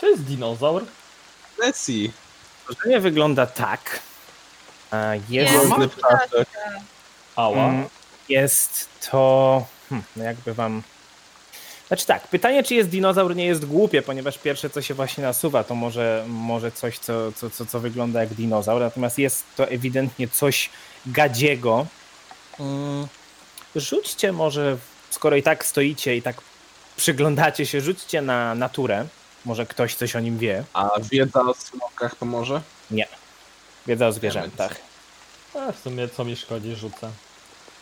[0.00, 0.84] To jest dinozaur?
[1.62, 2.12] Nessie.
[2.62, 4.00] Stworzenie wygląda tak.
[4.92, 6.48] E, Jest, Nie, ptaszek.
[7.36, 7.68] Ała.
[7.68, 7.88] mm,
[8.28, 9.64] jest to.
[9.88, 10.82] Hmm, no jakby wam.
[11.88, 15.64] Znaczy tak, pytanie, czy jest dinozaur, nie jest głupie, ponieważ pierwsze, co się właśnie nasuwa,
[15.64, 20.28] to może, może coś, co, co, co, co wygląda jak dinozaur, natomiast jest to ewidentnie
[20.28, 20.70] coś
[21.06, 21.86] gadziego.
[22.60, 23.06] Mm,
[23.76, 24.76] Rzućcie może,
[25.10, 26.36] skoro i tak stoicie i tak
[26.96, 29.06] przyglądacie się, rzućcie na naturę.
[29.44, 30.64] Może ktoś coś o nim wie.
[30.72, 32.60] A wiedza o smokach pomoże?
[33.86, 34.76] Wiedza o zwierzętach.
[35.54, 37.10] A w sumie co mi szkodzi, rzucę.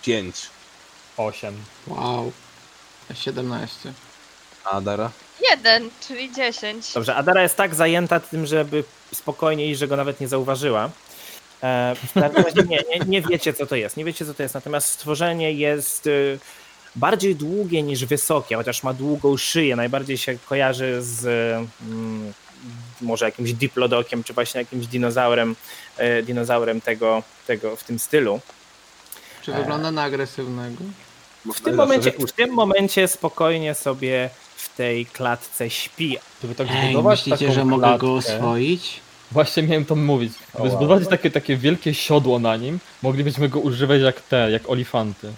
[0.03, 0.37] Pięć.
[1.17, 1.55] 8.
[1.87, 2.33] Wow.
[3.15, 3.93] 17.
[4.65, 5.11] A Dara?
[5.51, 6.93] Jeden, czyli 10.
[6.93, 10.91] Dobrze, Adara jest tak zajęta tym, żeby spokojniej, że go nawet nie zauważyła.
[11.63, 13.97] E, w każdym razie nie, nie, nie wiecie, co to jest.
[13.97, 14.55] Nie wiecie, co to jest.
[14.55, 16.39] Natomiast stworzenie jest y,
[16.97, 19.77] bardziej długie niż wysokie, chociaż ma długą szyję.
[19.77, 21.25] Najbardziej się kojarzy z
[21.83, 22.33] mm,
[23.03, 25.57] może jakimś diplodokiem, czy właśnie jakimś dinozaurem,
[25.97, 28.41] e, dinozaurem tego, tego w tym stylu.
[29.43, 30.85] Czy wygląda na agresywnego?
[31.55, 36.19] W tym, momencie, w tym momencie spokojnie sobie w tej klatce śpi.
[36.43, 39.01] Żeby tak Ej, zbudować myślicie, taką że mogę go klatkę- oswoić?
[39.33, 40.33] Właśnie miałem to mówić.
[40.55, 40.71] Wow.
[40.71, 45.33] zbudować takie, takie wielkie siodło na nim, moglibyśmy go używać jak te, jak olifanty.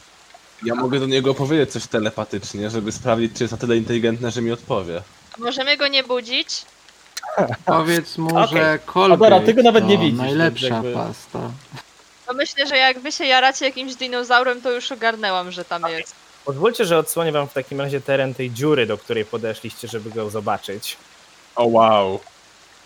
[0.65, 4.43] Ja mogę do niego powiedzieć coś telepatycznie, żeby sprawdzić, czy jest na tyle inteligentny, że
[4.43, 5.03] mi odpowie.
[5.39, 6.63] Możemy go nie budzić?
[7.67, 8.59] Powiedz mu, Okej.
[8.59, 11.39] że Colgate Adara, ty go nawet nie to widzisz, najlepsza więc jakby- pasta.
[12.27, 16.15] Bo myślę, że jak wy się jaracie jakimś dinozaurem, to już ogarnęłam, że tam jest.
[16.45, 20.31] Pozwólcie, że odsłonię wam w takim razie teren tej dziury, do której podeszliście, żeby go
[20.31, 20.97] zobaczyć.
[21.57, 22.21] O wow.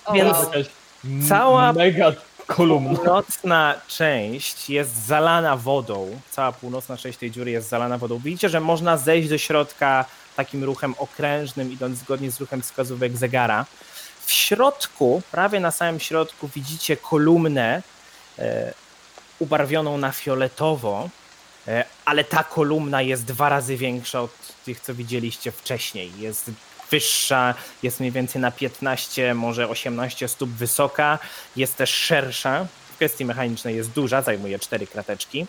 [0.05, 0.45] O, Więc- wow.
[0.45, 0.67] Jakaś
[1.05, 2.13] m- Cała- mega
[2.47, 2.99] kolumna.
[2.99, 6.21] Północna część jest zalana wodą.
[6.31, 8.19] Cała północna część tej dziury jest zalana wodą.
[8.19, 10.05] Widzicie, że można zejść do środka
[10.37, 13.67] takim ruchem okrężnym, idąc zgodnie z ruchem wskazówek zegara.
[14.27, 17.83] W środku, prawie na samym środku, widzicie kolumnę
[18.39, 18.75] e,
[19.39, 21.09] ubarwioną na fioletowo,
[21.69, 24.31] e, ale ta kolumna jest dwa razy większa od
[24.65, 26.13] tych, co widzieliście wcześniej.
[26.19, 26.51] Jest
[26.91, 31.19] wyższa, jest mniej więcej na 15, może 18 stóp wysoka,
[31.57, 32.67] jest też szersza.
[32.93, 35.47] W kwestii mechanicznej jest duża, zajmuje 4 krateczki.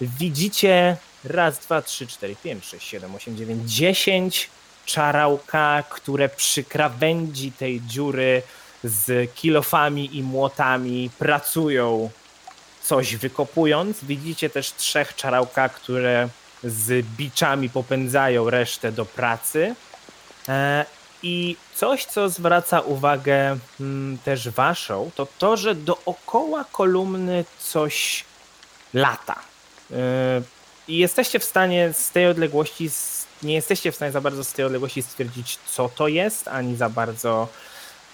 [0.00, 4.50] Widzicie raz, dwa, trzy, cztery, pięć, sześć, siedem, osiem, dziewięć, dziesięć
[4.86, 8.42] czarałka, które przy krawędzi tej dziury
[8.84, 12.10] z kilofami i młotami pracują,
[12.82, 14.04] coś wykopując.
[14.04, 16.28] Widzicie też trzech czarałka, które
[16.64, 19.74] z biczami popędzają resztę do pracy.
[20.48, 20.84] E,
[21.22, 28.24] I coś, co zwraca uwagę mm, też waszą, to to, że dookoła kolumny coś
[28.94, 29.36] lata.
[29.92, 29.96] E,
[30.88, 32.90] I jesteście w stanie z tej odległości,
[33.42, 36.88] nie jesteście w stanie za bardzo z tej odległości stwierdzić, co to jest, ani za
[36.88, 37.48] bardzo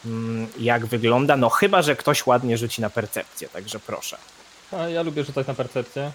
[0.05, 1.37] mm, jak wygląda.
[1.37, 4.19] No chyba, że ktoś ładnie rzuci na percepcję, także proszę.
[4.73, 6.13] A ja lubię rzucać na percepcję.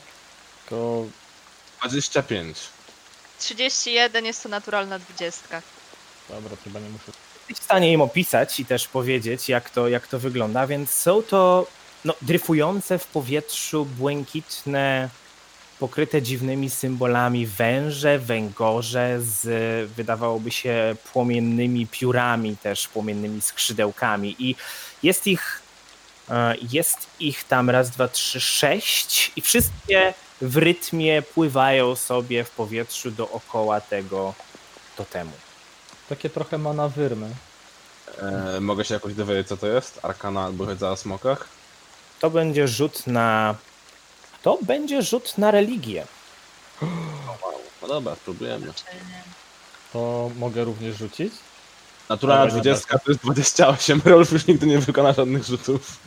[0.60, 1.05] Tylko
[1.80, 2.58] 25.
[3.39, 5.62] 31 jest to naturalna dwudziestka.
[6.30, 7.12] dobra, chyba nie muszę.
[7.49, 11.24] Jesteś w stanie im opisać i też powiedzieć, jak to, jak to wygląda, więc są
[11.24, 11.68] to
[12.05, 15.10] no, dryfujące w powietrzu błękitne,
[15.80, 24.55] pokryte dziwnymi symbolami węże, węgorze z wydawałoby się płomiennymi piórami, też płomiennymi skrzydełkami i
[25.03, 25.61] jest ich
[26.30, 32.49] e, jest ich tam raz, dwa, trzy, sześć i wszystkie w rytmie pływają sobie w
[32.49, 34.34] powietrzu dookoła tego
[34.97, 35.32] totemu.
[36.09, 37.30] Takie trochę ma na wyrmy.
[38.21, 39.99] E, mogę się jakoś dowiedzieć, co to jest?
[40.03, 41.47] Arkana albo wiedza o smokach?
[42.19, 43.55] To będzie rzut na.
[44.47, 46.05] To będzie rzut na religię.
[46.81, 47.59] Wow.
[47.81, 48.73] No dobra, spróbujemy.
[49.93, 51.33] To mogę również rzucić.
[52.09, 54.01] Naturalna Dobra, 20 to jest 28.
[54.05, 55.97] Rolf już nigdy nie wykona żadnych rzutów.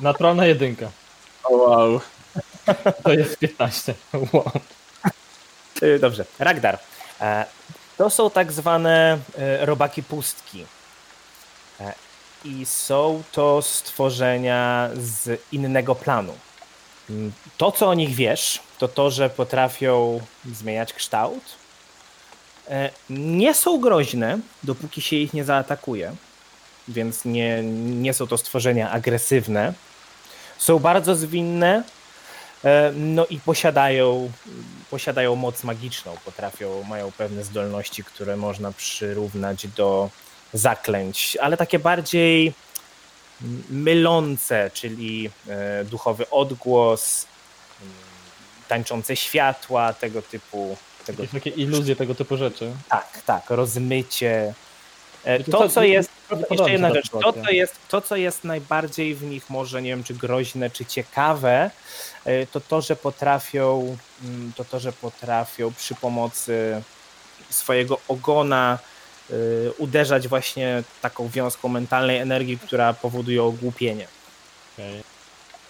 [0.00, 0.90] Naturalna jedynka.
[1.44, 2.00] O wow.
[3.04, 3.94] To jest 15.
[4.32, 4.50] Wow.
[5.82, 6.78] Y, Dobrze, Ragdar.
[7.20, 7.46] E,
[7.96, 10.64] To są tak zwane e, robaki pustki.
[11.80, 11.94] E,
[12.44, 16.34] I są to stworzenia z innego planu.
[17.58, 20.20] To, co o nich wiesz, to to, że potrafią
[20.52, 21.42] zmieniać kształt.
[22.68, 26.14] E, Nie są groźne, dopóki się ich nie zaatakuje.
[26.88, 27.62] więc nie,
[28.02, 29.72] nie są to stworzenia agresywne.
[30.58, 31.82] Są bardzo zwinne,
[32.64, 34.30] e, no i posiadają,
[34.90, 40.10] posiadają moc magiczną, potrafią, mają pewne zdolności, które można przyrównać do
[40.52, 42.52] zaklęć, ale takie bardziej
[43.70, 47.26] mylące, czyli e, duchowy odgłos,
[47.82, 47.94] mm,
[48.68, 50.76] tańczące światła, tego typu.
[51.06, 52.72] Tego, Jakieś takie iluzje tego typu rzeczy.
[52.88, 54.54] tak, tak, rozmycie.
[55.24, 56.10] E, Wiecie To, co, jest,
[56.50, 60.04] jeszcze jedna rzecz, to co, jest, to, co jest najbardziej w nich może, nie wiem,
[60.04, 61.70] czy groźne, czy ciekawe,
[62.24, 66.82] e, to to, że potrafią, mm, to to, że potrafią przy pomocy
[67.50, 68.78] swojego ogona
[69.78, 74.06] uderzać właśnie taką wiązką mentalnej energii, która powoduje ogłupienie.
[74.74, 75.02] Okej.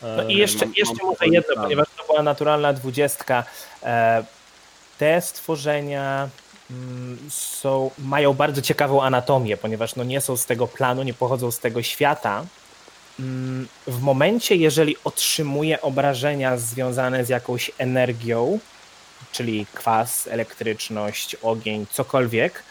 [0.03, 3.45] No E, i jeszcze, mam- jeszcze mam może jedno, ponieważ to była naturalna dwudziestka.
[3.83, 4.25] E,
[4.99, 6.29] te stworzenia
[6.71, 11.51] mm, są, mają bardzo ciekawą anatomię, ponieważ no nie są z tego planu, nie pochodzą
[11.51, 12.45] z tego świata.
[13.21, 18.59] Mm, W momencie, jeżeli otrzymuje obrażenia związane z jakąś energią,
[19.33, 22.63] czyli kwas, elektryczność, ogień, cokolwiek,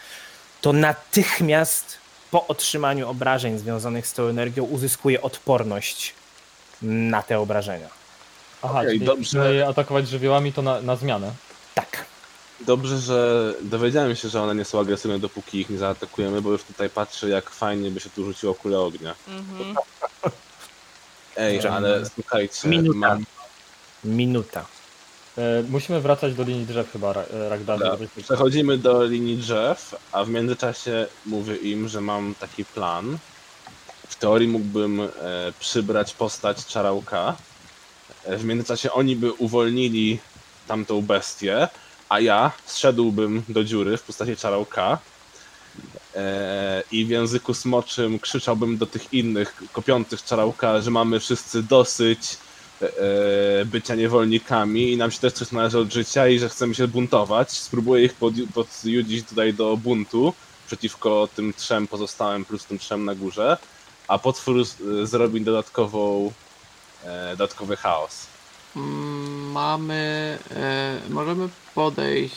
[0.64, 1.98] to natychmiast
[2.30, 6.14] po otrzymaniu obrażeń związanych z tą energią uzyskuje odporność
[6.82, 7.88] na te obrażenia.
[8.62, 9.30] Aha, Okej, czyli dobrze.
[9.30, 11.32] żeby je atakować żywiołami to na, na zmianę.
[11.74, 12.04] Tak.
[12.60, 16.64] Dobrze, że dowiedziałem się, że one nie są agresywne, dopóki ich nie zaatakujemy, bo już
[16.64, 19.14] tutaj patrzę, jak fajnie by się tu rzuciło kulę ognia.
[19.28, 19.74] Mhm.
[21.36, 22.98] Ej, ale słuchajcie, Minuta.
[22.98, 23.24] mam
[24.04, 24.66] Minuta.
[25.38, 30.28] E, musimy wracać do linii drzew chyba, e, żebyś- Przechodzimy do linii drzew, a w
[30.28, 33.18] międzyczasie mówię im, że mam taki plan.
[34.08, 35.08] W teorii mógłbym e,
[35.60, 37.36] przybrać postać czarałka.
[38.28, 40.18] W międzyczasie oni by uwolnili
[40.68, 41.68] tamtą bestię,
[42.08, 44.98] a ja zszedłbym do dziury w postaci czarałka.
[46.92, 52.20] I w języku smoczym krzyczałbym do tych innych kopiących czarałka, że mamy wszyscy dosyć
[53.66, 57.50] bycia niewolnikami i nam się też coś należy od życia i że chcemy się buntować.
[57.50, 60.34] Spróbuję ich pod, podjudzić tutaj do buntu
[60.66, 63.56] przeciwko tym trzem pozostałym plus tym trzem na górze,
[64.08, 66.32] a potwór e, zrobi dodatkową
[67.04, 68.26] e, dodatkowy chaos.
[68.76, 70.38] Mm, Mamy.
[70.50, 72.34] E, możemy podejść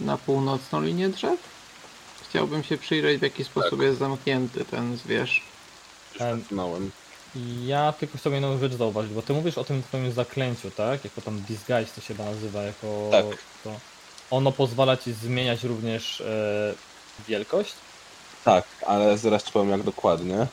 [0.00, 1.40] na północną linię drzew?
[2.28, 5.44] Chciałbym się przyjrzeć, w jaki sposób jest zamknięty ten zwierz.
[6.12, 6.90] Już Em, kliknąłem.
[7.66, 11.04] Ja tylko chcę jedną rzecz zauważyć, bo ty mówisz o tym twoim zaklęciu, tak?
[11.04, 13.24] Jako tam disguise to się nazywa, jako Tak.
[13.64, 13.70] to.
[14.30, 16.74] Ono pozwala ci zmieniać również e,
[17.28, 17.72] wielkość?
[18.44, 20.46] Tak, ale zaraz ci powiem jak dokładnie.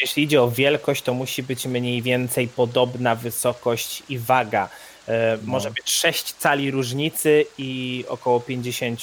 [0.00, 4.68] Jeśli idzie o wielkość, to musi być mniej więcej podobna wysokość i waga.
[5.08, 5.50] E, No.
[5.52, 9.00] Może być 6 cali różnicy i około 50,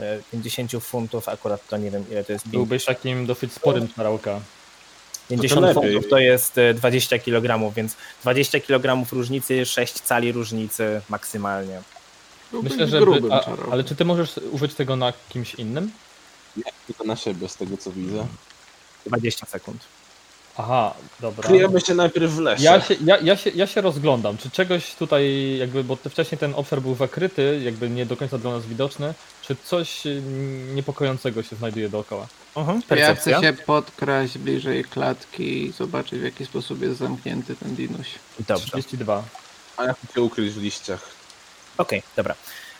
[0.00, 1.28] e, 50 funtów.
[1.28, 2.48] Akurat to nie wiem, ile to jest.
[2.48, 4.40] Byłbyś takim dosyć sporym czarałka.
[5.40, 5.92] 50 lepiej.
[5.92, 11.82] funtów to jest e, 20 kg, więc 20 kg różnicy, 6 cali różnicy maksymalnie.
[12.62, 13.00] Myślę, że.
[13.00, 15.90] By, a, ale czy ty możesz użyć tego na kimś innym?
[16.56, 18.26] Nie, tylko na siebie z tego co widzę.
[19.06, 19.84] 20 sekund.
[20.56, 21.48] Aha, dobra.
[21.48, 22.64] Kryjemy się najpierw w lesie.
[22.64, 26.54] Ja się, ja, ja, się, ja się rozglądam, czy czegoś tutaj, jakby, bo wcześniej ten
[26.54, 30.22] obszar był zakryty, jakby nie do końca dla nas widoczny, czy coś y,
[30.74, 32.26] niepokojącego się znajduje dookoła?
[32.96, 38.08] Ja chcę się podkraść bliżej klatki i zobaczyć, w jaki sposób jest zamknięty ten dinuś.
[38.48, 38.66] Dobrze.
[38.66, 39.24] 32.
[39.76, 41.08] A jak się ukryć w liściach?
[41.78, 42.34] Okej, dobra.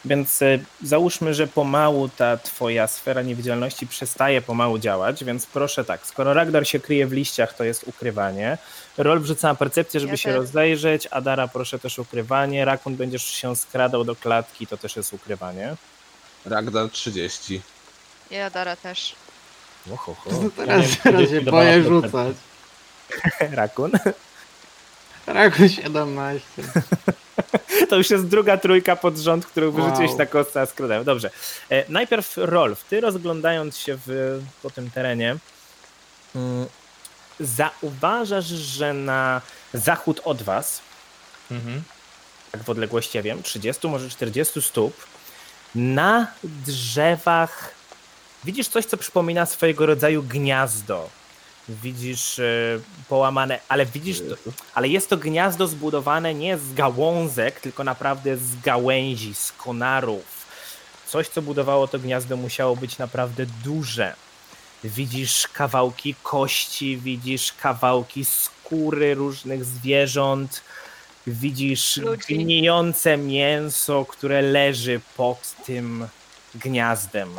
[0.05, 6.07] Więc e, załóżmy, że pomału ta twoja sfera niewidzialności przestaje pomału działać, więc proszę tak,
[6.07, 8.59] skoro Ragnar się kryje w liściach, to jest ukrywanie.
[8.99, 10.37] Rol wrzuca na percepcję, żeby Ja się też.
[10.37, 15.75] rozejrzeć, Adara proszę też ukrywanie, Rakun będziesz się skradał do klatki, to też jest ukrywanie.
[16.45, 17.63] Ragdar 30.
[18.31, 19.15] Ja Dara też.
[19.87, 22.37] No nie teraz, wiem, teraz gdzieś się mi boję rzucać.
[23.53, 23.91] Rakun.
[25.27, 26.41] Raku 17.
[27.89, 29.75] To już jest druga trójka pod rząd, którą Wow.
[29.75, 31.05] wyrzuciłeś na kostce, a.
[31.05, 31.31] Dobrze.
[31.71, 35.37] E, najpierw Rolf, ty rozglądając się w, po tym terenie,
[36.35, 36.67] mm,
[37.41, 39.41] zauważasz, że na
[39.75, 40.81] zachód od was,
[41.51, 41.83] Mhm.
[42.53, 45.07] tak w odległości, ja wiem, 30, może 40 stóp,
[45.75, 47.75] na drzewach
[48.45, 51.09] widzisz coś, co przypomina swojego rodzaju gniazdo.
[51.69, 52.45] Widzisz e,
[53.09, 58.61] połamane, ale widzisz, to, ale jest to gniazdo zbudowane nie z gałązek, tylko naprawdę z
[58.61, 60.43] gałęzi, z konarów.
[61.07, 64.15] Coś, co budowało to gniazdo, musiało być naprawdę duże.
[64.85, 70.63] Widzisz kawałki kości, widzisz kawałki skóry różnych zwierząt,
[71.27, 72.35] widzisz Ludzi.
[72.35, 76.09] gnijące mięso, które leży pod tym
[76.55, 77.31] gniazdem.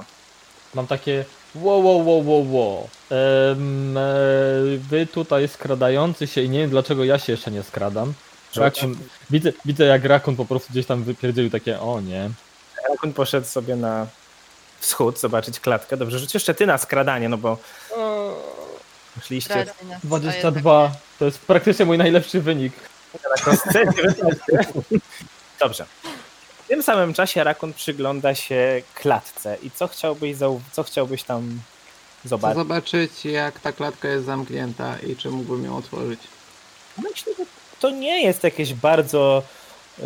[0.74, 2.90] Mam takie Wow, wow, wow, wow, wow.
[3.10, 4.02] Em, e,
[4.78, 8.14] wy tutaj skradający się i nie wiem dlaczego ja się jeszcze nie skradam.
[8.56, 8.96] Rakun,
[9.30, 12.30] widzę, widzę jak Rakun po prostu gdzieś tam wypierdzielił takie, o nie.
[12.90, 14.08] Rakun poszedł sobie na
[14.80, 15.98] wschód zobaczyć klatkę.
[15.98, 17.58] Dobrze, rzuć jeszcze ty na skradanie, no bo
[19.22, 22.74] szliście a 22, to jest praktycznie mój najlepszy wynik.
[25.60, 25.86] Dobrze.
[26.74, 29.58] W tym samym czasie Rakun przygląda się klatce.
[29.64, 30.38] I co chciałbyś,
[30.72, 31.60] co chciałbyś tam
[32.20, 32.58] Chcę zobaczyć?
[32.58, 36.20] zobaczyć, jak ta klatka jest zamknięta i czy mógłbym ją otworzyć.
[36.98, 37.46] Myślę, że
[37.80, 39.44] to nie jest jakiś bardzo
[40.00, 40.04] y,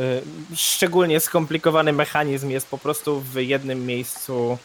[0.55, 2.49] szczególnie skomplikowany mechanizm.
[2.49, 4.57] Jest po prostu w jednym miejscu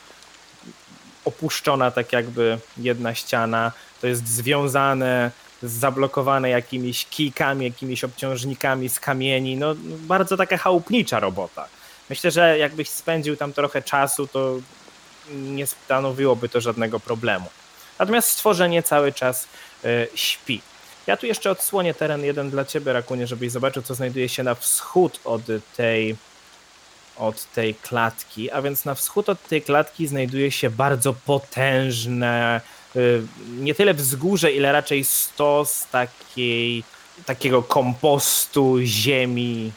[1.24, 3.72] opuszczona tak jakby jedna ściana.
[4.00, 5.30] To jest związane,
[5.62, 9.56] zablokowane jakimiś kijkami, jakimiś obciążnikami z kamieni.
[9.56, 11.68] No bardzo taka chałupnicza robota.
[12.12, 14.56] Myślę, że jakbyś spędził tam trochę czasu, to
[15.30, 17.46] nie stanowiłoby to żadnego problemu.
[17.98, 19.48] Natomiast stworzenie cały czas
[19.84, 20.60] y, śpi.
[21.06, 24.54] Ja tu jeszcze odsłonię teren jeden dla ciebie, Rakunie, żebyś zobaczył, co znajduje się na
[24.54, 25.42] wschód od
[25.76, 26.16] tej,
[27.16, 28.50] od tej klatki.
[28.50, 32.60] A więc na wschód od tej klatki znajduje się bardzo potężne,
[32.96, 33.22] y,
[33.58, 36.84] nie tyle wzgórze, ile raczej stos takiej,
[37.26, 39.72] takiego kompostu, ziemi.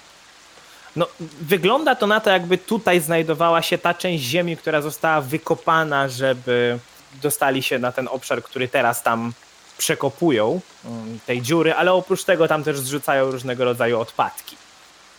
[0.95, 1.07] No,
[1.41, 6.79] wygląda to na to, jakby tutaj znajdowała się ta część ziemi, która została wykopana, żeby
[7.21, 9.33] dostali się na ten obszar, który teraz tam
[9.77, 14.57] przekopują mm, tej dziury, ale oprócz tego tam też zrzucają różnego rodzaju odpadki.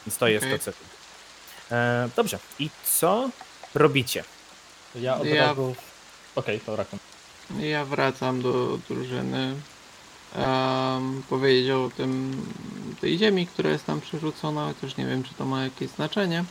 [0.07, 0.59] Więc to jest Okej.
[0.59, 0.73] to, co.
[1.75, 2.39] E, dobrze.
[2.59, 3.31] I co
[3.75, 4.25] robicie?
[4.95, 5.75] Ja od Ja- razu...
[6.35, 6.99] Okej, to Rakun.
[7.59, 9.55] Ja wracam do drużyny.
[10.37, 11.23] Um,
[11.85, 12.43] o tym
[13.01, 16.45] tej ziemi, która jest tam przerzucona, chociaż nie wiem, czy to ma jakieś znaczenie.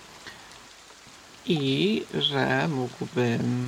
[1.46, 3.68] I że mógłbym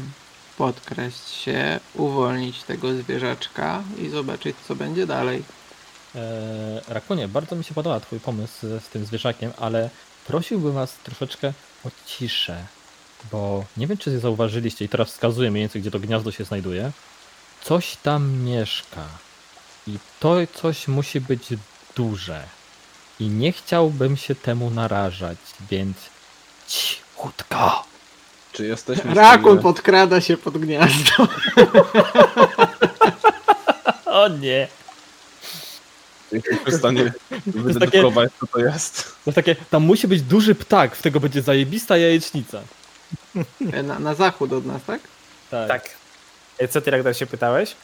[0.57, 5.43] podkraść się, uwolnić tego zwierzaczka i zobaczyć, co będzie dalej.
[6.15, 6.21] Eee,
[6.87, 9.89] Rakunie, bardzo mi się podoba twój pomysł z, z tym zwierzakiem, ale
[10.27, 11.53] prosiłbym was troszeczkę
[11.85, 12.65] o ciszę,
[13.31, 16.91] bo nie wiem, czy zauważyliście i teraz wskazuję mniej więcej, gdzie to gniazdo się znajduje.
[17.63, 19.07] Coś tam mieszka
[19.87, 21.47] i to coś musi być
[21.95, 22.43] duże
[23.19, 25.37] i nie chciałbym się temu narażać,
[25.71, 25.97] więc
[26.67, 27.83] cichutko.
[28.53, 31.11] Czy jesteśmy w Rakun stanie- podkrada się pod gniazdo.
[34.05, 34.67] O nie!
[36.31, 37.13] jesteśmy w stanie
[37.45, 39.03] wydedukować, co to jest?
[39.03, 42.61] To jest takie, tam musi być duży ptak, w tego będzie zajebista jajecznica.
[43.73, 45.01] E, Na, na zachód od nas, tak?
[45.51, 45.67] Tak.
[45.67, 45.89] Tak.
[46.59, 47.75] E, Co ty, Ragnar, się pytałeś?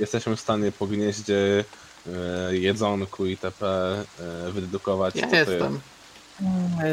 [0.00, 1.64] Jesteśmy w stanie po gnieździe,
[2.06, 3.66] e, jedzonku itp.
[4.46, 5.80] E, wydedukować, Ja jestem.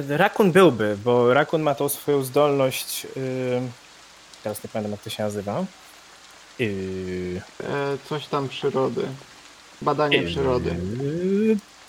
[0.09, 3.07] E, Rakun byłby, bo Rakun ma tą swoją zdolność.
[4.43, 5.65] Teraz nie pamiętam, jak to się nazywa.
[8.09, 9.01] Coś tam przyrody.
[9.81, 10.75] Badanie przyrody.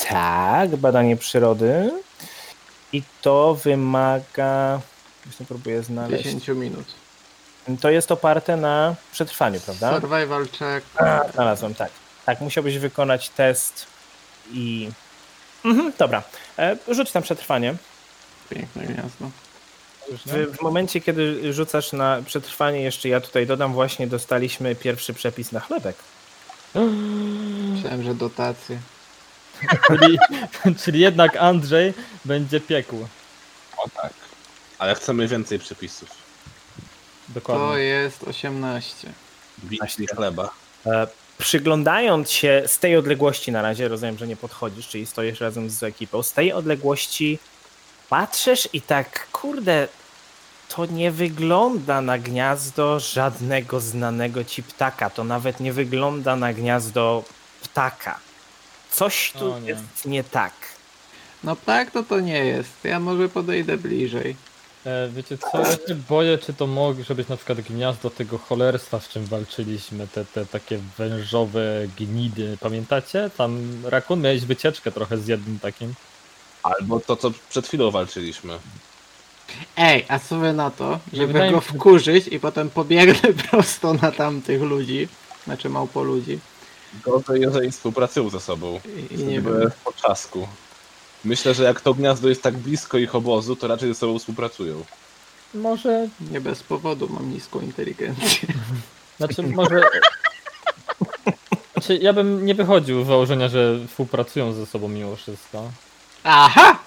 [0.08, 1.90] Tak, badanie przyrody.
[2.92, 4.80] I to wymaga.
[5.24, 6.24] Właśnie próbuję znaleźć.
[6.24, 6.86] 10 minut.
[7.76, 10.00] To jest oparte na przetrwaniu, prawda?
[10.00, 11.00] Survival check.
[11.00, 11.90] A, znalazłem, tak.
[12.26, 13.86] Tak, musiałbyś wykonać test
[14.52, 14.90] i.
[15.64, 16.22] Mhm, dobra.
[16.58, 17.74] E, rzuć na przetrwanie.
[18.50, 19.30] Piękne gniazdo.
[20.26, 25.52] W, w momencie, kiedy rzucasz na przetrwanie, jeszcze ja tutaj dodam, właśnie dostaliśmy pierwszy przepis
[25.52, 25.96] na chlebek.
[26.74, 28.78] Myślałem, że dotacje.
[29.86, 30.18] Czyli,
[30.84, 31.94] czyli jednak Andrzej
[32.24, 33.08] będzie piekł.
[33.76, 34.12] O tak.
[34.78, 36.27] Ale chcemy więcej przepisów.
[37.28, 37.84] To Dokładnie.
[37.84, 39.12] jest 18.
[39.64, 40.50] Bici chleba.
[40.86, 41.06] E,
[41.38, 45.82] przyglądając się z tej odległości na razie, rozumiem, że nie podchodzisz, czyli stoisz razem z
[45.82, 47.38] ekipą, z tej odległości
[48.08, 49.88] patrzysz i tak, kurde,
[50.68, 55.10] to nie wygląda na gniazdo żadnego znanego ci ptaka.
[55.10, 57.24] To nawet nie wygląda na gniazdo
[57.62, 58.18] ptaka.
[58.90, 59.68] Coś tu nie.
[59.68, 60.52] jest nie tak.
[61.44, 62.70] No tak to to nie jest.
[62.84, 64.36] Ja może podejdę bliżej.
[64.86, 69.00] E, wiecie co, ja się boję, czy to może być na przykład gniazdo tego cholerstwa,
[69.00, 73.30] z czym walczyliśmy, te, te takie wężowe gnidy, pamiętacie?
[73.36, 75.94] Tam Rakun miałeś wycieczkę trochę z jednym takim.
[76.62, 78.58] Albo to, co przed chwilą walczyliśmy.
[79.76, 83.32] Ej, a co wy na to, żeby wydaje go mi się- wkurzyć i potem pobiegnę
[83.50, 85.08] prosto na tamtych ludzi.
[85.44, 86.38] Znaczy małpo ludzi.
[87.04, 88.80] Gorzej, jeżeli współpracują ze sobą.
[88.96, 89.70] I, i Wtedy nie były wiem.
[89.70, 90.48] w potrzasku.
[91.24, 94.84] Myślę, że jak to gniazdo jest tak blisko ich obozu, to raczej ze sobą współpracują.
[95.54, 98.48] Może, Nie bez powodu mam niską inteligencję.
[99.18, 99.80] znaczy może...
[101.72, 105.70] Znaczy ja bym nie wychodził z założenia, że współpracują ze sobą mimo wszystko.
[106.24, 106.78] Aha!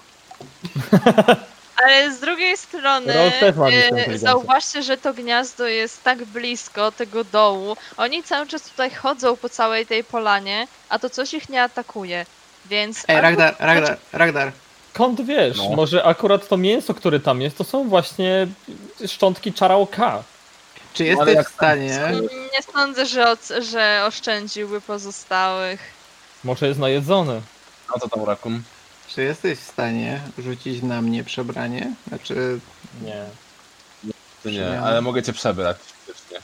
[1.84, 4.18] Ale z drugiej strony Rol też ma e, inteligencję.
[4.18, 7.76] zauważcie, że to gniazdo jest tak blisko tego dołu.
[7.96, 12.26] Oni cały czas tutaj chodzą po całej tej polanie, a to coś ich nie atakuje.
[12.66, 13.04] Więc.
[13.08, 14.52] Ej, albo- Ragdar, Ragdar, Ragdar.
[14.94, 15.56] Skąd wiesz?
[15.56, 15.68] No.
[15.76, 18.46] Może akurat to mięso, które tam jest, to są właśnie
[19.06, 20.22] szczątki czaraoka.
[20.94, 22.00] Czy Ale jesteś w stanie,
[22.52, 25.80] Nie sądzę, że, oc- że oszczędziłby pozostałych.
[26.44, 27.40] Może jest najedzone.
[27.88, 28.62] No to tam rakum.
[29.08, 31.92] czy jesteś w stanie rzucić na mnie przebranie?
[32.08, 32.58] Znaczy,
[33.02, 33.24] Nie.
[34.42, 35.76] To nie, ale mogę cię przebrać.
[36.06, 36.38] faktycznie.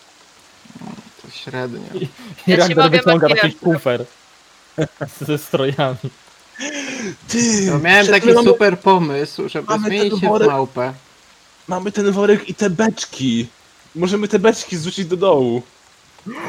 [1.23, 1.81] to średnio.
[2.01, 2.09] I
[2.47, 4.05] Ja ci Ragnar mogę wyciąga makijaż taki kufer
[5.27, 5.97] ze strojami.
[7.29, 7.39] Ty!
[7.67, 10.49] No, miałem taki chwilą super pomysł, żeby Mamy zmienić ten się w worek.
[10.49, 10.93] małpę.
[11.69, 13.47] Mamy ten worek i te beczki.
[13.95, 15.63] Możemy te beczki zrzucić do dołu.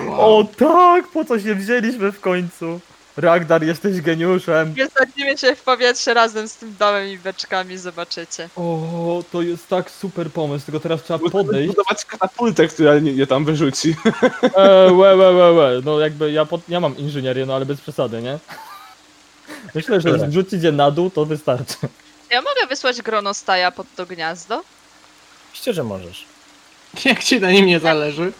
[0.07, 0.39] Wow.
[0.39, 2.79] O tak, po co się wzięliśmy w końcu?
[3.21, 4.73] Ragnar, jesteś geniuszem.
[4.73, 8.49] Wysadzimy się w powietrze razem z tym domem i beczkami, zobaczycie.
[8.55, 11.67] O, to jest tak super pomysł, tylko teraz trzeba Musimy podejść.
[11.67, 13.95] budować katapultę, która nie, nie tam wyrzuci.
[14.55, 15.81] E, łe, łe, łe, łe.
[15.85, 18.39] No jakby ja, pod, ja mam inżynierię, no ale bez przesady, nie?
[19.75, 20.29] Myślę, że Dobra.
[20.29, 21.75] zrzucić je na dół, to wystarczy.
[22.31, 24.61] Ja mogę wysłać gronostaja pod to gniazdo?
[25.47, 26.25] Oczywiście, że możesz.
[27.05, 28.31] Jak ci na nim nie zależy?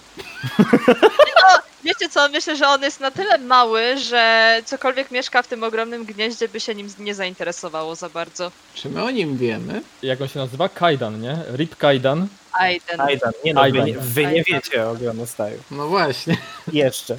[1.90, 6.06] Wiecie co, myślę, że on jest na tyle mały, że cokolwiek mieszka w tym ogromnym
[6.06, 8.52] gnieździe by się nim nie zainteresowało za bardzo.
[8.74, 9.82] Czy my o nim wiemy?
[10.04, 10.70] Jak on się nazywa?
[10.70, 11.38] Kaidan, nie?
[11.56, 12.28] Rip Kaidan.
[12.52, 13.02] Aiden.
[13.02, 15.64] Ajdan, nie no, wy, nie- wy nie wiecie o Gronostaju.
[15.72, 16.38] No właśnie.
[16.74, 17.18] Jeszcze.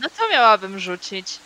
[0.00, 1.38] No co miałabym rzucić?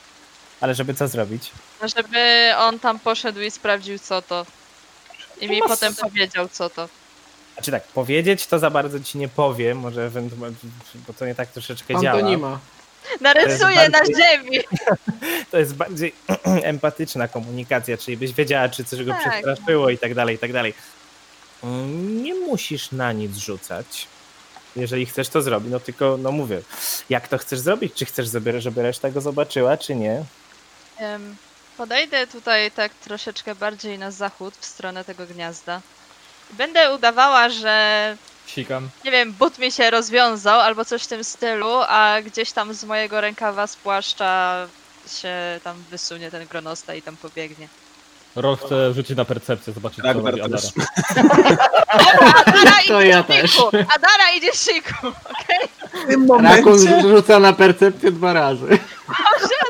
[0.61, 1.51] Ale żeby co zrobić?
[1.83, 4.47] No żeby on tam poszedł i sprawdził co to.
[5.41, 6.89] I mi masz- potem powiedział co to.
[7.55, 10.57] Znaczy tak, powiedzieć to za bardzo ci nie powiem, może ewentualnie,
[11.07, 12.19] bo to nie tak troszeczkę działa.
[12.19, 12.59] Antonima.
[13.21, 14.59] Narysuję na ziemi!
[15.51, 16.15] To jest bardziej
[16.63, 19.21] empatyczna komunikacja, czyli byś wiedziała, czy coś go Tak.
[19.21, 20.75] przestraszyło i tak dalej, i tak dalej.
[21.65, 24.07] Mm, Nie musisz na nic rzucać.
[24.77, 26.63] Jeżeli chcesz to zrobić, no tylko, no mówię,
[27.11, 27.95] jak to chcesz zrobić?
[27.95, 28.29] Czy chcesz,
[28.59, 30.25] żeby, reszta go zobaczyła, czy nie?
[31.77, 35.81] Podejdę tutaj tak troszeczkę bardziej na zachód, w stronę tego gniazda.
[36.53, 38.89] Będę udawała, że Sikam.
[39.05, 42.85] nie wiem, but mi się rozwiązał albo coś w tym stylu, a gdzieś tam z
[42.85, 44.67] mojego rękawa z płaszcza
[45.21, 45.35] się
[45.65, 47.69] tam wysunie ten gronosta i tam pobiegnie.
[48.37, 50.63] Rol chce rzucić na percepcję, zobaczyć co Ragnar robi Adara.
[50.63, 50.71] też.
[52.47, 53.51] Adara To idzie ja w też.
[53.53, 53.67] siku!
[53.69, 54.95] Adara idzie w siku!
[55.09, 55.69] Okej?
[56.05, 58.79] W tym Rakun rzuca na percepcję dwa razy.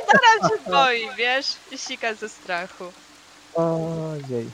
[0.09, 1.47] Adara się boi, wiesz?
[1.72, 2.93] I sika ze strachu.
[3.55, 4.51] Ojej.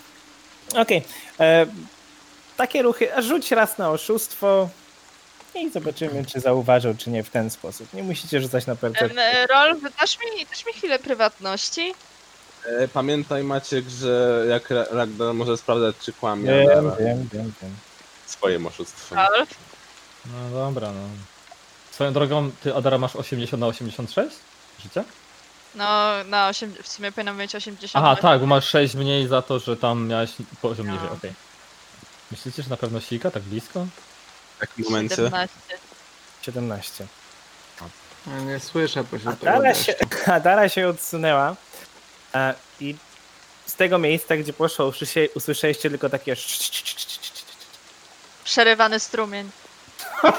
[0.77, 1.03] Okej.
[1.41, 1.67] e,
[2.59, 4.69] Takie ruchy, a rzuć raz na oszustwo
[5.55, 7.95] i zobaczymy, czy zauważył, czy nie w ten sposób.
[7.95, 9.47] Nie musicie rzucać na Em, percepcję.
[9.51, 11.95] Rol, dasz mi, dasz mi chwilę prywatności?
[12.67, 17.53] E, Pamiętaj Maciek, że jak Ra- Ragnar może sprawdzać czy kłamie Wiem, Adara wiem, wiem,
[17.63, 17.75] wiem.
[18.27, 19.19] swoim oszustwem.
[19.19, 19.49] Rolf?
[20.27, 21.01] No dobra, no.
[21.91, 24.37] Swoją drogą, ty Adara masz 80 na 86?
[24.83, 25.05] Życia?
[25.75, 25.85] No,
[26.27, 28.05] na 8, w sumie powinno mieć 80.
[28.07, 30.31] Aha, tak, bo masz 6 mniej za to, że tam miałeś
[30.63, 30.93] poziom No.
[30.93, 31.33] niżej, okej.
[32.31, 33.87] Myślicie, że na pewno sika tak blisko?
[34.57, 35.49] W takim momencie 17.
[36.43, 37.07] 17.
[38.27, 39.85] Ja Nie słyszę pośród tego Adara deszczu.
[39.85, 41.57] się, Adara się odsunęła
[42.33, 42.97] a, i
[43.67, 46.37] z tego miejsca, gdzie poszło, usłysze- usłyszeliście tylko takie
[48.45, 49.51] Przerywany strumień.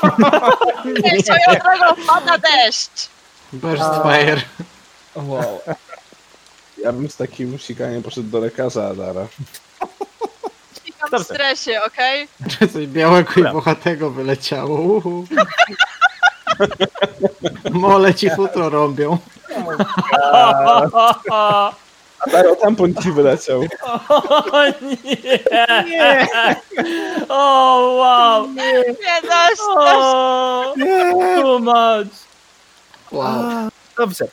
[1.11, 3.09] Ej, swoją drogą pada deszcz!
[3.53, 4.41] Burst fire.
[5.15, 5.61] Wow.
[6.83, 9.27] ja bym z takim sikaniem poszedł do lekarza Adara.
[10.99, 11.33] Sikam w Dobrze.
[11.33, 12.27] stresie, okej?
[12.59, 13.53] Czy coś białego i Dobra.
[13.53, 14.79] bohatego wyleciało.
[14.79, 15.25] Uhu.
[17.71, 19.17] Mole ci futro robią.
[22.27, 23.61] Adaro, tampon ci wyleciał.
[24.09, 25.39] O nie!
[25.85, 26.27] nie!
[27.29, 28.47] O wow!
[28.49, 29.61] Nie, dość, dość.
[29.61, 30.73] O!
[31.41, 32.07] Too much!
[33.11, 33.69] Wow.
[33.97, 34.25] Dobrze.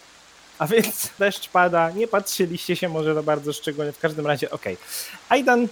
[0.58, 4.76] A więc deszcz pada, nie patrzyliście się może za bardzo szczególnie, w każdym razie okej.
[5.28, 5.68] Aidan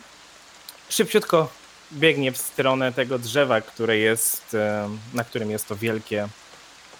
[0.88, 1.48] szybciutko
[1.92, 6.28] biegnie w stronę tego drzewa, które jest, em, na którym jest to wielkie,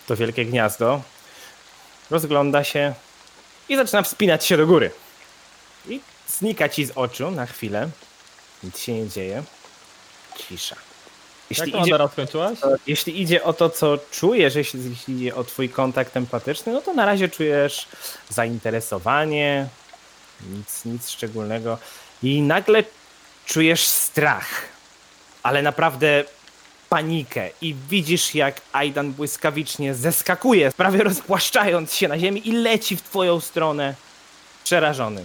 [0.06, 1.02] to wielkie gniazdo.
[2.10, 2.94] Rozgląda się
[3.68, 4.90] i zaczyna wspinać się do góry.
[5.88, 7.88] I znika ci z oczu na chwilę.
[8.62, 9.42] Nic się nie dzieje.
[10.38, 10.76] Cisza.
[11.50, 12.58] Jak Jeśli to idzie Adara skończyłaś?
[12.86, 16.94] jeśli idzie o to, co czujesz, jeśli, jeśli idzie o twój kontakt empatyczny, no to
[16.94, 17.86] na razie czujesz
[18.28, 19.68] zainteresowanie,
[20.50, 21.78] nic, nic szczególnego.
[22.22, 22.84] I nagle
[23.46, 24.48] czujesz strach,
[25.42, 26.24] ale naprawdę
[26.88, 33.02] panikę i widzisz, jak Aidan błyskawicznie zeskakuje, prawie rozpłaszczając się na ziemi i leci w
[33.02, 33.94] twoją stronę,
[34.64, 35.24] przerażony.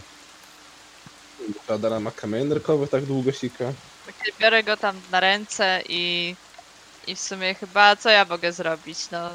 [1.68, 3.66] Radara ma kamień nerkowy, tak długo sika.
[4.10, 6.36] Okej, Biorę go tam na ręce i,
[7.08, 8.98] i w sumie chyba co ja mogę zrobić?
[9.12, 9.30] No,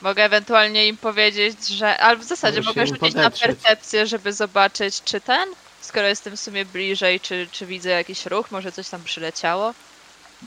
[0.00, 1.98] mogę ewentualnie im powiedzieć, że.
[1.98, 5.48] Ale w zasadzie Możesz mogę rzucić na percepcję, żeby zobaczyć, czy ten,
[5.80, 9.74] skoro jestem w sumie bliżej, czy, czy widzę jakiś ruch, może coś tam przyleciało.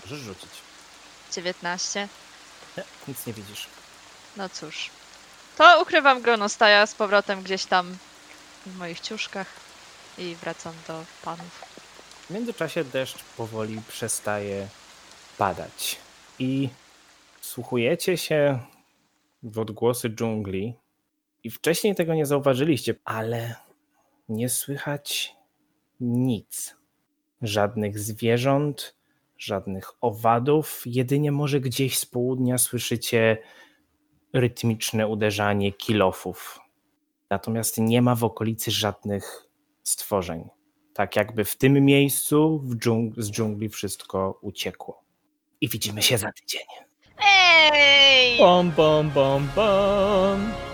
[0.02, 0.50] Możesz rzucić.
[1.34, 2.08] 19.
[2.78, 3.68] Nie, nic nie widzisz.
[4.38, 4.90] No cóż.
[5.58, 7.98] To ukrywam gronostaja z powrotem gdzieś tam
[8.66, 9.48] w moich ciuszkach
[10.18, 11.64] i wracam do panów.
[12.30, 14.68] W międzyczasie deszcz powoli przestaje
[15.38, 15.98] padać
[16.40, 16.70] i
[17.42, 18.60] słuchujecie się
[19.44, 20.74] w odgłosy dżungli
[21.44, 23.56] i wcześniej tego nie zauważyliście, ale
[24.34, 25.36] nie słychać
[26.00, 26.76] nic.
[27.42, 28.96] Żadnych zwierząt,
[29.38, 33.38] żadnych owadów, jedynie może gdzieś z południa słyszycie
[34.34, 36.60] rytmiczne uderzanie kilofów.
[37.30, 39.46] Natomiast nie ma w okolicy żadnych
[39.84, 40.50] stworzeń.
[40.94, 45.04] Tak jakby w tym miejscu w dżung- z dżungli wszystko uciekło.
[45.62, 46.66] I widzimy się za tydzień.
[47.74, 48.38] Ej!
[48.38, 50.73] Bom, bom, bom, bom.